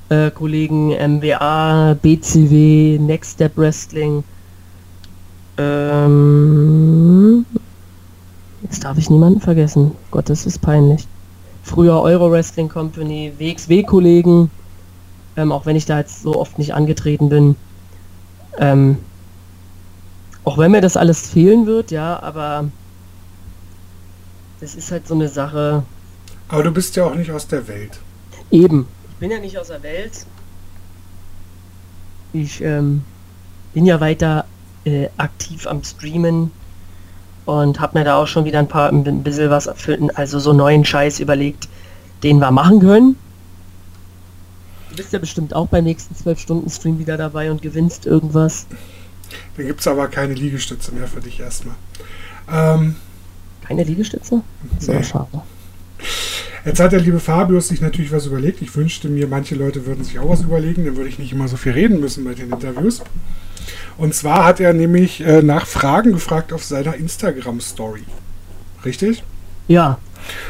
[0.08, 4.24] äh, Kollegen MWA, BCW, Next Step Wrestling.
[5.56, 7.46] Ähm,
[8.62, 9.92] jetzt darf ich niemanden vergessen.
[10.10, 11.06] Gott, das ist peinlich.
[11.62, 14.50] Früher Euro Wrestling Company, WXW-Kollegen,
[15.36, 17.56] ähm, auch wenn ich da jetzt so oft nicht angetreten bin.
[18.58, 18.98] Ähm,
[20.44, 22.66] auch wenn mir das alles fehlen wird, ja, aber
[24.60, 25.82] das ist halt so eine Sache.
[26.48, 27.98] Aber du bist ja auch nicht aus der Welt.
[28.50, 28.86] Eben,
[29.24, 30.26] bin ja nicht aus der Welt.
[32.34, 33.04] Ich ähm,
[33.72, 34.44] bin ja weiter
[34.84, 36.50] äh, aktiv am Streamen
[37.46, 40.52] und habe mir da auch schon wieder ein paar ein bisschen was für, also so
[40.52, 41.70] neuen Scheiß überlegt,
[42.22, 43.16] den wir machen können.
[44.90, 48.66] Du bist ja bestimmt auch beim nächsten 12 Stunden Stream wieder dabei und gewinnst irgendwas.
[49.56, 51.76] Da gibt es aber keine Liegestütze mehr für dich erstmal.
[52.52, 52.96] Ähm,
[53.66, 54.42] keine Liegestütze?
[54.76, 55.02] Das nee.
[55.02, 55.40] schade.
[56.64, 58.62] Jetzt hat der liebe Fabius sich natürlich was überlegt.
[58.62, 61.46] Ich wünschte mir, manche Leute würden sich auch was überlegen, dann würde ich nicht immer
[61.46, 63.02] so viel reden müssen bei den Interviews.
[63.98, 68.04] Und zwar hat er nämlich äh, nach Fragen gefragt auf seiner Instagram-Story.
[68.84, 69.22] Richtig?
[69.68, 69.98] Ja.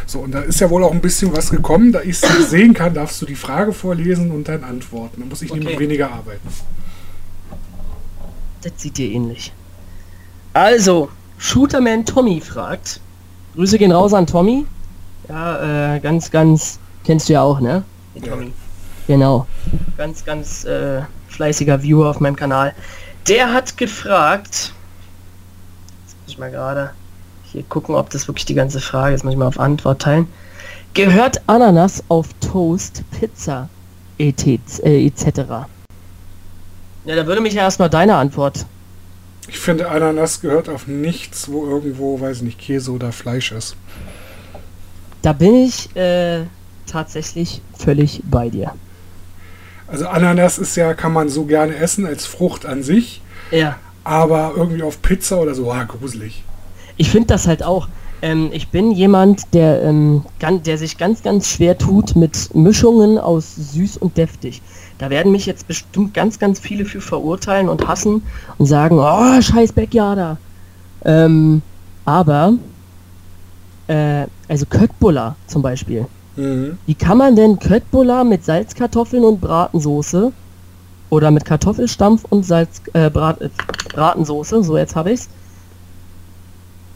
[0.07, 1.91] So, und da ist ja wohl auch ein bisschen was gekommen.
[1.91, 5.21] Da ich es sehen kann, darfst du die Frage vorlesen und dann antworten.
[5.21, 5.61] Da muss ich okay.
[5.61, 6.49] nämlich weniger arbeiten.
[8.62, 9.53] Das sieht dir ähnlich.
[10.53, 13.01] Also, Shooterman Tommy fragt.
[13.57, 14.65] Grüße gehen raus an Tommy.
[15.29, 17.85] Ja, äh, ganz, ganz, kennst du ja auch, ne?
[18.25, 18.53] Tommy.
[19.07, 19.47] Genau.
[19.97, 22.75] Ganz, ganz äh, fleißiger Viewer auf meinem Kanal.
[23.29, 24.72] Der hat gefragt,
[26.05, 26.91] jetzt muss ich mal gerade
[27.45, 30.27] hier gucken, ob das wirklich die ganze Frage ist, muss ich mal auf Antwort teilen.
[30.95, 33.68] Gehört Ananas auf Toast, Pizza,
[34.18, 34.59] etc.
[34.85, 35.27] Äh, etc.
[37.05, 38.66] Ja, da würde mich ja erstmal deine Antwort.
[39.49, 43.77] Ich finde, Ananas gehört auf nichts, wo irgendwo, weiß nicht, Käse oder Fleisch ist.
[45.25, 46.43] Da bin ich äh,
[46.87, 48.72] tatsächlich völlig bei dir.
[49.89, 53.22] Also Ananas ist ja, kann man so gerne essen als Frucht an sich.
[53.51, 53.77] Ja.
[54.05, 56.45] Aber irgendwie auf Pizza oder so, ah, gruselig.
[56.99, 57.89] Ich finde das halt auch.
[58.20, 63.55] Ähm, ich bin jemand, der, ähm, der sich ganz, ganz schwer tut mit Mischungen aus
[63.57, 64.61] süß und deftig.
[64.99, 68.22] Da werden mich jetzt bestimmt ganz, ganz viele für verurteilen und hassen
[68.59, 70.37] und sagen, oh, scheiß Backyarder.
[71.03, 71.62] Ähm,
[72.05, 72.53] aber
[73.89, 76.07] äh, also Köttbullar zum Beispiel.
[76.37, 76.78] Mhm.
[76.87, 80.32] Wie kann man denn Köttbullar mit Salzkartoffeln und Bratensoße
[81.11, 83.51] oder mit Kartoffelstampf und Salz äh, Brat, äh,
[83.95, 85.28] Bratensoße, so jetzt habe ich's.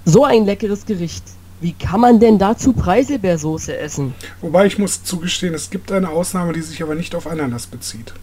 [0.04, 1.24] So ein leckeres Gericht.
[1.60, 4.14] Wie kann man denn dazu Preiselbeersoße essen?
[4.40, 8.14] Wobei ich muss zugestehen, es gibt eine Ausnahme, die sich aber nicht auf Ananas bezieht.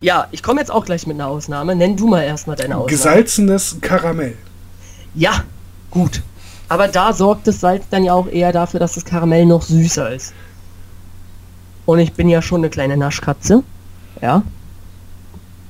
[0.00, 1.74] Ja, ich komme jetzt auch gleich mit einer Ausnahme.
[1.74, 2.90] Nenn du mal erstmal deine Ausnahme.
[2.90, 4.36] Gesalzenes Karamell.
[5.14, 5.44] Ja,
[5.90, 6.22] gut.
[6.68, 10.14] Aber da sorgt das Salz dann ja auch eher dafür, dass das Karamell noch süßer
[10.14, 10.34] ist.
[11.86, 13.62] Und ich bin ja schon eine kleine Naschkatze.
[14.20, 14.42] Ja.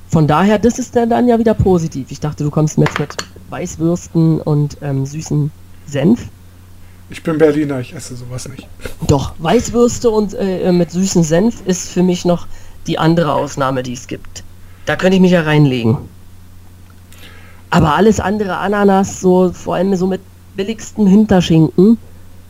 [0.09, 2.11] Von daher, das ist dann ja wieder positiv.
[2.11, 3.15] Ich dachte, du kommst jetzt mit
[3.49, 5.51] Weißwürsten und ähm, süßen
[5.87, 6.27] Senf.
[7.09, 8.67] Ich bin Berliner, ich esse sowas nicht.
[9.07, 12.47] Doch, Weißwürste und äh, mit süßen Senf ist für mich noch
[12.87, 14.43] die andere Ausnahme, die es gibt.
[14.85, 15.97] Da könnte ich mich ja reinlegen.
[17.69, 20.21] Aber alles andere, Ananas, so vor allem so mit
[20.59, 21.97] billigsten Hinterschinken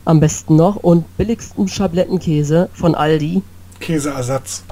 [0.04, 3.40] am besten noch und billigsten Schablettenkäse von Aldi.
[3.78, 4.64] Käseersatz.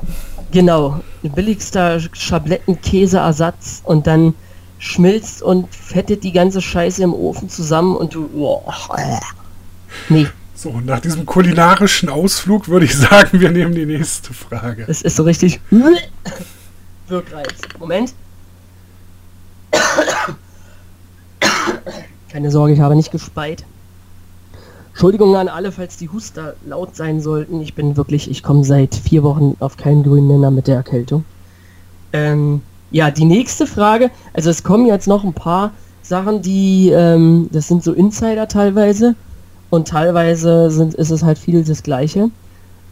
[0.50, 4.34] Genau, billigster Schablettenkäseersatz und dann
[4.80, 8.28] schmilzt und fettet die ganze Scheiße im Ofen zusammen und du.
[8.34, 8.60] Oh.
[10.08, 10.26] Nee.
[10.56, 14.84] So, nach diesem kulinarischen Ausflug würde ich sagen, wir nehmen die nächste Frage.
[14.88, 15.60] Es ist so richtig.
[17.06, 17.54] Wirkreiz.
[17.78, 18.14] Moment.
[22.30, 23.64] Keine Sorge, ich habe nicht gespeit.
[24.90, 27.60] Entschuldigung an alle, falls die Huster laut sein sollten.
[27.60, 31.24] Ich bin wirklich, ich komme seit vier Wochen auf keinen grünen Nenner mit der Erkältung.
[32.12, 35.72] Ähm, ja, die nächste Frage, also es kommen jetzt noch ein paar
[36.02, 39.14] Sachen, die, ähm, das sind so Insider teilweise
[39.70, 42.30] und teilweise sind, ist es halt viel das Gleiche.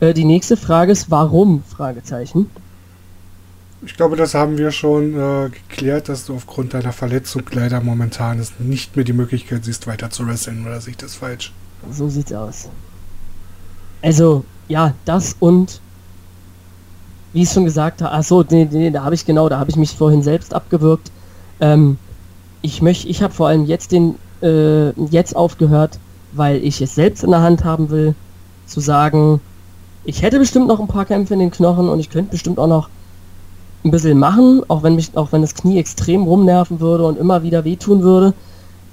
[0.01, 1.63] Äh, die nächste Frage ist, warum?
[1.65, 2.51] Fragezeichen.
[3.83, 8.39] Ich glaube, das haben wir schon äh, geklärt, dass du aufgrund deiner Verletzung leider momentan
[8.39, 11.53] es nicht mehr die Möglichkeit siehst, weiter zu wresteln, oder sehe ich das falsch?
[11.91, 12.69] So sieht's aus.
[14.03, 15.81] Also, ja, das und
[17.33, 19.77] wie ich schon gesagt habe, achso, nee, nee, da habe ich genau, da habe ich
[19.77, 21.13] mich vorhin selbst abgewürgt.
[21.61, 21.99] Ähm,
[22.63, 25.99] ich möchte, ich habe vor allem jetzt den, äh, jetzt aufgehört,
[26.33, 28.15] weil ich es selbst in der Hand haben will,
[28.65, 29.41] zu sagen,
[30.05, 32.69] ich hätte bestimmt noch ein paar Kämpfe in den Knochen und ich könnte bestimmt auch
[32.69, 32.89] noch
[33.87, 37.43] ein bisschen machen, auch wenn mich, auch wenn das Knie extrem rumnerven würde und immer
[37.43, 38.35] wieder wehtun würde.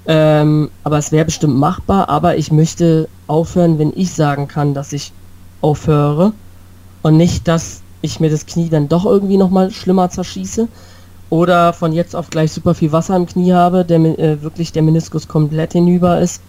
[0.06, 4.92] Ähm, aber es wäre bestimmt machbar, aber ich möchte aufhören, wenn ich sagen kann, dass
[4.92, 5.12] ich
[5.60, 6.32] aufhöre
[7.02, 10.68] und nicht, dass ich mir das Knie dann doch irgendwie nochmal schlimmer zerschieße
[11.30, 14.82] oder von jetzt auf gleich super viel Wasser im Knie habe, der äh, wirklich der
[14.82, 16.42] Meniskus komplett hinüber ist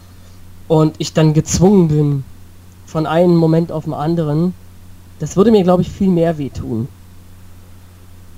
[0.68, 2.24] und ich dann gezwungen bin,
[2.86, 4.54] von einem Moment auf den anderen,
[5.20, 6.88] das würde mir, glaube ich, viel mehr wehtun.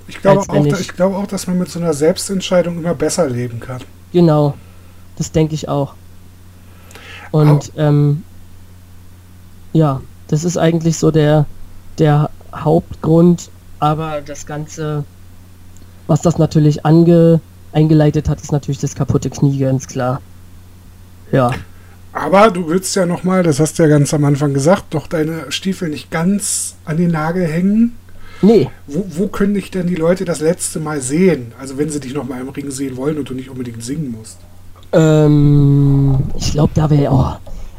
[0.08, 3.28] Ich glaube, auch, ich, ich glaube auch, dass man mit so einer Selbstentscheidung immer besser
[3.28, 3.82] leben kann.
[4.12, 4.54] Genau,
[5.16, 5.94] das denke ich auch.
[7.30, 8.22] Und ähm,
[9.72, 11.46] ja, das ist eigentlich so der,
[11.98, 15.04] der Hauptgrund, aber das Ganze,
[16.06, 17.40] was das natürlich ange,
[17.72, 20.22] eingeleitet hat, ist natürlich das kaputte Knie, ganz klar.
[21.30, 21.50] Ja.
[22.12, 25.52] Aber du willst ja nochmal, das hast du ja ganz am Anfang gesagt, doch deine
[25.52, 27.96] Stiefel nicht ganz an den Nagel hängen.
[28.42, 28.70] Nee.
[28.86, 31.52] Wo, wo können dich denn die Leute das letzte Mal sehen?
[31.58, 34.38] Also wenn sie dich nochmal im Ring sehen wollen und du nicht unbedingt singen musst.
[34.92, 37.32] Ähm, ich glaube, da wäre oh,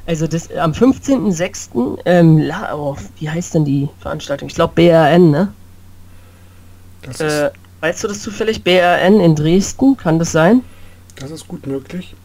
[0.05, 1.99] also das am 15.06.
[2.05, 4.49] Ähm, oh, wie heißt denn die Veranstaltung?
[4.49, 5.53] Ich glaube BRN, ne?
[7.19, 7.49] Äh,
[7.79, 8.63] weißt du das zufällig?
[8.63, 10.61] BRN in Dresden, kann das sein?
[11.15, 12.15] Das ist gut möglich.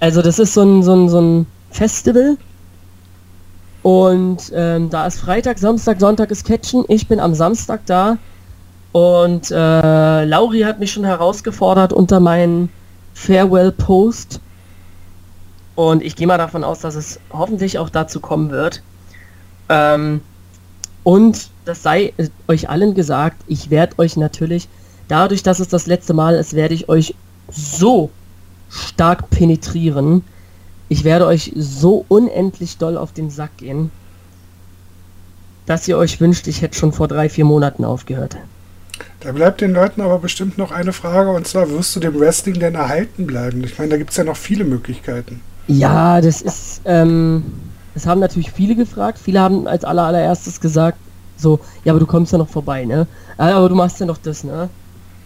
[0.00, 2.36] Also das ist so ein, so ein, so ein Festival.
[3.82, 6.84] Und ähm, da ist Freitag, Samstag, Sonntag ist Catchen.
[6.88, 8.18] Ich bin am Samstag da.
[8.92, 12.68] Und äh, Lauri hat mich schon herausgefordert unter meinen
[13.14, 14.40] Farewell-Post.
[15.76, 18.82] Und ich gehe mal davon aus, dass es hoffentlich auch dazu kommen wird.
[19.68, 20.20] Ähm,
[21.04, 22.12] und das sei
[22.48, 24.68] euch allen gesagt, ich werde euch natürlich,
[25.08, 27.14] dadurch, dass es das letzte Mal ist, werde ich euch
[27.48, 28.10] so
[28.68, 30.22] stark penetrieren.
[30.90, 33.92] Ich werde euch so unendlich doll auf den Sack gehen,
[35.64, 38.36] dass ihr euch wünscht, ich hätte schon vor drei, vier Monaten aufgehört.
[39.20, 42.58] Da bleibt den Leuten aber bestimmt noch eine Frage, und zwar, wirst du dem Wrestling
[42.58, 43.62] denn erhalten bleiben?
[43.62, 45.40] Ich meine, da gibt es ja noch viele Möglichkeiten.
[45.68, 47.44] Ja, das ist, ähm,
[47.94, 49.20] das haben natürlich viele gefragt.
[49.22, 50.98] Viele haben als aller, allererstes gesagt,
[51.36, 53.06] so, ja, aber du kommst ja noch vorbei, ne?
[53.36, 54.68] Aber du machst ja noch das, ne?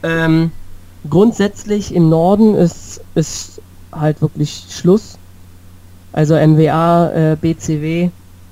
[0.02, 0.52] Ähm,
[1.08, 5.16] grundsätzlich im Norden ist, ist halt wirklich Schluss.
[6.14, 8.10] Also MWA, äh, BCW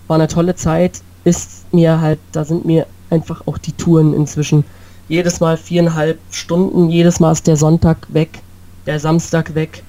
[0.09, 1.01] war eine tolle Zeit.
[1.23, 4.65] Ist mir halt, da sind mir einfach auch die Touren inzwischen
[5.09, 8.41] jedes Mal viereinhalb Stunden, jedes Mal ist der Sonntag weg,
[8.87, 9.85] der Samstag weg.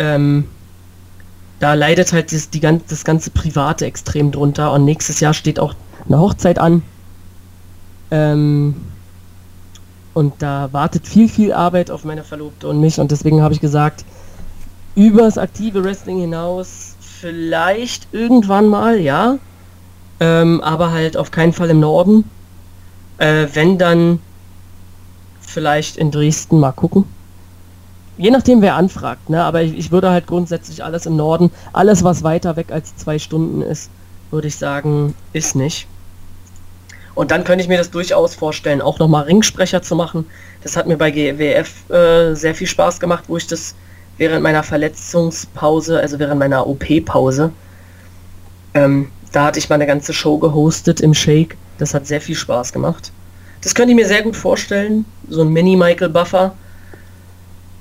[0.00, 0.48] Ähm,
[1.60, 5.74] da leidet halt das, die, das ganze Private extrem drunter und nächstes Jahr steht auch
[6.06, 6.82] eine Hochzeit an.
[8.10, 8.74] Ähm,
[10.14, 13.60] und da wartet viel, viel Arbeit auf meine Verlobte und mich und deswegen habe ich
[13.60, 14.04] gesagt,
[14.98, 19.38] übers aktive Wrestling hinaus vielleicht irgendwann mal, ja.
[20.20, 22.28] Ähm, aber halt auf keinen Fall im Norden.
[23.18, 24.18] Äh, wenn dann
[25.40, 27.04] vielleicht in Dresden mal gucken.
[28.16, 29.44] Je nachdem, wer anfragt, ne?
[29.44, 33.20] Aber ich, ich würde halt grundsätzlich alles im Norden, alles was weiter weg als zwei
[33.20, 33.90] Stunden ist,
[34.32, 35.86] würde ich sagen, ist nicht.
[37.14, 40.26] Und dann könnte ich mir das durchaus vorstellen, auch nochmal Ringsprecher zu machen.
[40.64, 43.76] Das hat mir bei GWF äh, sehr viel Spaß gemacht, wo ich das
[44.18, 47.52] während meiner Verletzungspause, also während meiner OP-Pause,
[48.74, 51.56] ähm, da hatte ich mal eine ganze Show gehostet im Shake.
[51.78, 53.12] Das hat sehr viel Spaß gemacht.
[53.62, 56.54] Das könnte ich mir sehr gut vorstellen, so ein Mini-Michael Buffer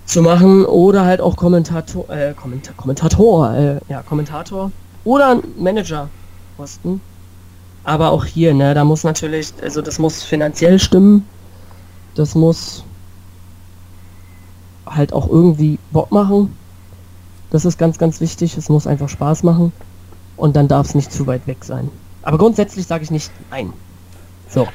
[0.05, 4.71] zu machen oder halt auch Kommentator, äh, Kommentator, Kommentator, äh, ja, Kommentator
[5.03, 6.09] oder Manager
[6.55, 7.01] posten.
[7.83, 11.27] Aber auch hier, ne, da muss natürlich, also das muss finanziell stimmen.
[12.15, 12.83] Das muss
[14.95, 16.55] halt auch irgendwie Bock machen.
[17.49, 18.57] Das ist ganz, ganz wichtig.
[18.57, 19.71] Es muss einfach Spaß machen.
[20.35, 21.89] Und dann darf es nicht zu weit weg sein.
[22.21, 23.71] Aber grundsätzlich sage ich nicht nein.
[24.49, 24.67] So.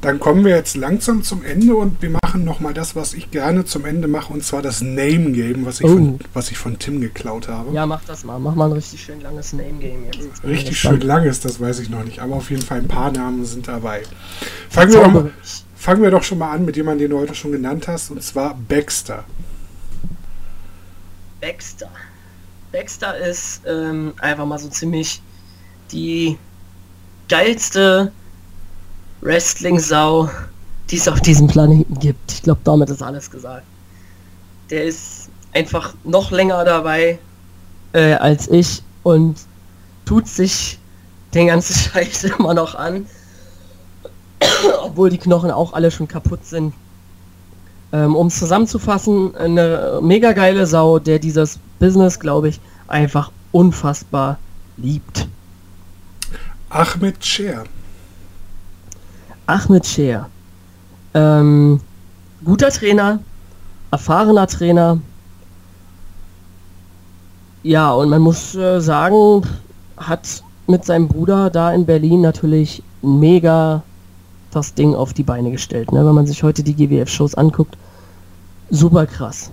[0.00, 3.64] Dann kommen wir jetzt langsam zum Ende und wir machen nochmal das, was ich gerne
[3.64, 5.88] zum Ende mache, und zwar das Name Game, was ich, Oh.
[5.88, 7.74] von, was ich von Tim geklaut habe.
[7.74, 8.38] Ja, mach das mal.
[8.38, 10.24] Mach mal ein richtig schön langes Name-Game jetzt.
[10.24, 12.86] Jetzt Richtig schön lang ist, das weiß ich noch nicht, aber auf jeden Fall ein
[12.86, 14.02] paar Namen sind dabei.
[14.70, 15.30] Fangen wir, doch, mal-.
[15.78, 18.22] Fangen wir doch schon mal an mit jemandem, den du heute schon genannt hast, und
[18.22, 19.24] zwar Baxter.
[21.40, 21.90] Baxter.
[22.72, 25.22] Baxter ist ähm, einfach mal so ziemlich
[25.92, 26.36] die
[27.28, 28.12] geilste
[29.20, 30.28] Wrestling-Sau,
[30.90, 32.32] die es auf diesem Planeten gibt.
[32.32, 33.64] Ich glaube, damit ist alles gesagt.
[34.70, 37.18] Der ist einfach noch länger dabei
[37.92, 39.36] äh, als ich und
[40.04, 40.78] tut sich
[41.34, 43.06] den ganzen Scheiß immer noch an.
[44.82, 46.72] Obwohl die Knochen auch alle schon kaputt sind.
[47.92, 54.38] Ähm, um es zusammenzufassen, eine mega geile Sau, der dieses Business, glaube ich, einfach unfassbar
[54.76, 55.26] liebt.
[56.70, 57.64] Ahmed Scher.
[59.46, 60.28] Ahmed Scher.
[61.14, 61.80] Ähm,
[62.44, 63.20] guter Trainer,
[63.90, 65.00] erfahrener Trainer.
[67.62, 69.42] Ja, und man muss äh, sagen,
[69.96, 73.82] hat mit seinem Bruder da in Berlin natürlich mega
[74.58, 75.92] das Ding auf die Beine gestellt.
[75.92, 76.04] Ne?
[76.04, 77.76] Wenn man sich heute die GWF-Shows anguckt,
[78.70, 79.50] super krass.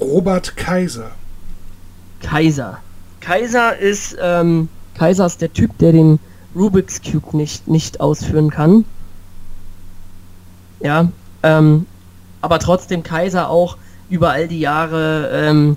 [0.00, 1.10] Robert Kaiser.
[2.20, 2.78] Kaiser.
[3.20, 6.18] Kaiser ist, ähm, Kaiser ist der Typ, der den
[6.54, 8.84] Rubik's Cube nicht, nicht ausführen kann.
[10.80, 11.08] Ja,
[11.42, 11.86] ähm,
[12.40, 13.76] aber trotzdem Kaiser auch
[14.10, 15.76] über all die Jahre ähm,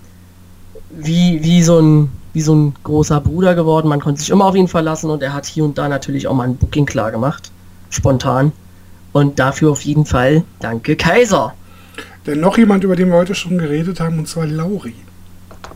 [0.90, 3.88] wie, wie, so ein, wie so ein großer Bruder geworden.
[3.88, 6.34] Man konnte sich immer auf ihn verlassen und er hat hier und da natürlich auch
[6.34, 7.52] mal ein Booking klar gemacht.
[7.96, 8.52] Spontan.
[9.14, 11.54] Und dafür auf jeden Fall danke Kaiser.
[12.26, 14.96] Denn noch jemand, über den wir heute schon geredet haben, und zwar Lauri.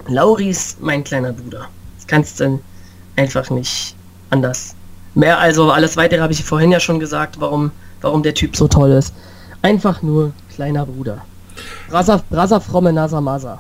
[0.08, 1.70] Lauri ist mein kleiner Bruder.
[1.98, 2.60] Das kannst du
[3.16, 3.96] einfach nicht
[4.30, 4.76] anders.
[5.14, 8.68] Mehr, also alles weitere habe ich vorhin ja schon gesagt, warum, warum der Typ so
[8.68, 9.14] toll ist.
[9.62, 11.22] Einfach nur kleiner Bruder.
[11.90, 13.60] Brasa, Brasa fromme Nasa Masa.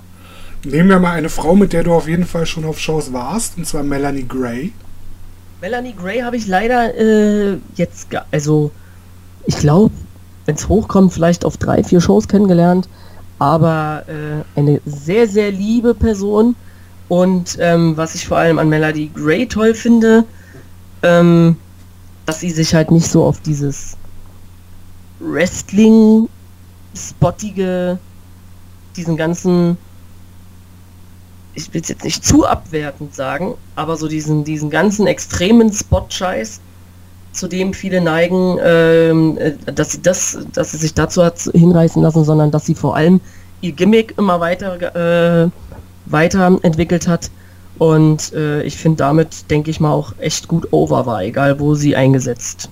[0.63, 3.57] Nehmen wir mal eine Frau, mit der du auf jeden Fall schon auf Shows warst,
[3.57, 4.73] und zwar Melanie Gray.
[5.61, 8.71] Melanie Gray habe ich leider äh, jetzt, also
[9.45, 9.91] ich glaube,
[10.45, 12.89] wenn es hochkommt, vielleicht auf drei, vier Shows kennengelernt.
[13.39, 16.55] Aber äh, eine sehr, sehr liebe Person.
[17.07, 20.25] Und ähm, was ich vor allem an Melanie Gray toll finde,
[21.03, 21.55] ähm,
[22.25, 23.95] dass sie sich halt nicht so auf dieses
[25.19, 27.97] Wrestling-spottige,
[28.95, 29.77] diesen ganzen,
[31.59, 36.61] ich will es jetzt nicht zu abwertend sagen, aber so diesen, diesen ganzen extremen Spot-Scheiß,
[37.31, 42.01] zu dem viele neigen, ähm, äh, dass sie das, dass sie sich dazu hat hinreißen
[42.01, 43.21] lassen, sondern dass sie vor allem
[43.61, 45.49] ihr Gimmick immer weiter äh,
[46.05, 47.29] weiterentwickelt hat
[47.77, 51.75] und äh, ich finde damit, denke ich mal, auch echt gut over war, egal wo
[51.75, 52.69] sie eingesetzt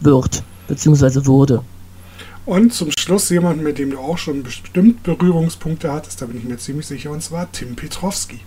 [0.00, 1.62] wird, beziehungsweise wurde.
[2.46, 6.44] Und zum Schluss jemand, mit dem du auch schon bestimmt Berührungspunkte hattest, da bin ich
[6.44, 8.40] mir ziemlich sicher, und zwar Tim Petrowski.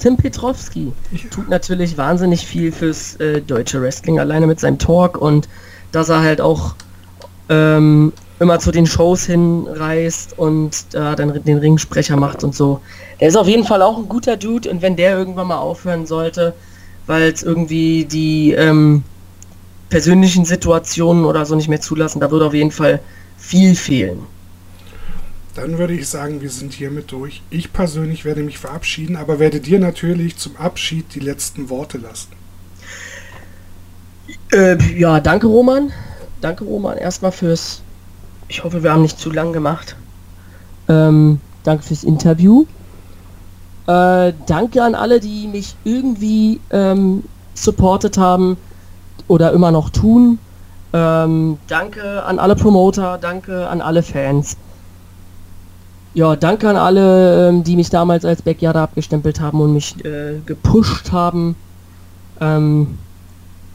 [0.00, 1.18] Tim Petrowski Ja.
[1.30, 5.48] tut natürlich wahnsinnig viel fürs äh, deutsche Wrestling, alleine mit seinem Talk und
[5.92, 6.74] dass er halt auch
[7.48, 12.80] ähm, immer zu den Shows hinreist und da dann den Ringsprecher macht und so.
[13.20, 16.06] Der ist auf jeden Fall auch ein guter Dude und wenn der irgendwann mal aufhören
[16.06, 16.54] sollte,
[17.06, 19.02] weil es irgendwie die ähm,
[19.90, 23.00] persönlichen Situationen oder so nicht mehr zulassen, da würde auf jeden Fall
[23.40, 24.20] viel fehlen.
[25.54, 27.42] Dann würde ich sagen, wir sind hiermit durch.
[27.50, 32.28] Ich persönlich werde mich verabschieden, aber werde dir natürlich zum Abschied die letzten Worte lassen.
[34.52, 35.92] Äh, ja, danke Roman.
[36.40, 37.82] Danke Roman erstmal fürs.
[38.48, 39.96] Ich hoffe, wir haben nicht zu lang gemacht.
[40.88, 42.66] Ähm, danke fürs Interview.
[43.86, 47.24] Äh, danke an alle, die mich irgendwie ähm,
[47.54, 48.56] supportet haben
[49.26, 50.38] oder immer noch tun.
[50.92, 54.56] Ähm, danke an alle Promoter, danke an alle Fans.
[56.14, 60.40] Ja, danke an alle, ähm, die mich damals als Backyarder abgestempelt haben und mich äh,
[60.44, 61.54] gepusht haben.
[62.40, 62.98] Ähm,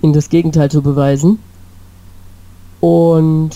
[0.06, 1.40] in das Gegenteil zu beweisen.
[2.80, 3.52] Und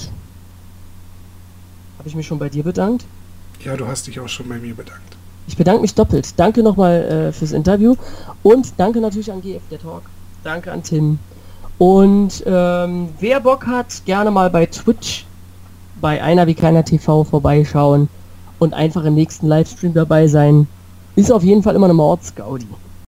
[2.00, 3.06] habe ich mich schon bei dir bedankt?
[3.64, 5.18] Ja, du hast dich auch schon bei mir bedankt.
[5.48, 6.34] Ich bedanke mich doppelt.
[6.38, 7.96] Danke nochmal äh, fürs Interview
[8.42, 10.04] und danke natürlich an GF der Talk.
[10.44, 11.20] Danke an Tim.
[11.80, 15.26] Und ähm, wer Bock hat, gerne mal bei Twitch
[16.02, 18.10] bei einer wie keiner TV vorbeischauen
[18.60, 20.68] und einfach im nächsten Livestream dabei sein.
[21.16, 22.68] Ist auf jeden Fall immer eine Mordsgaudi.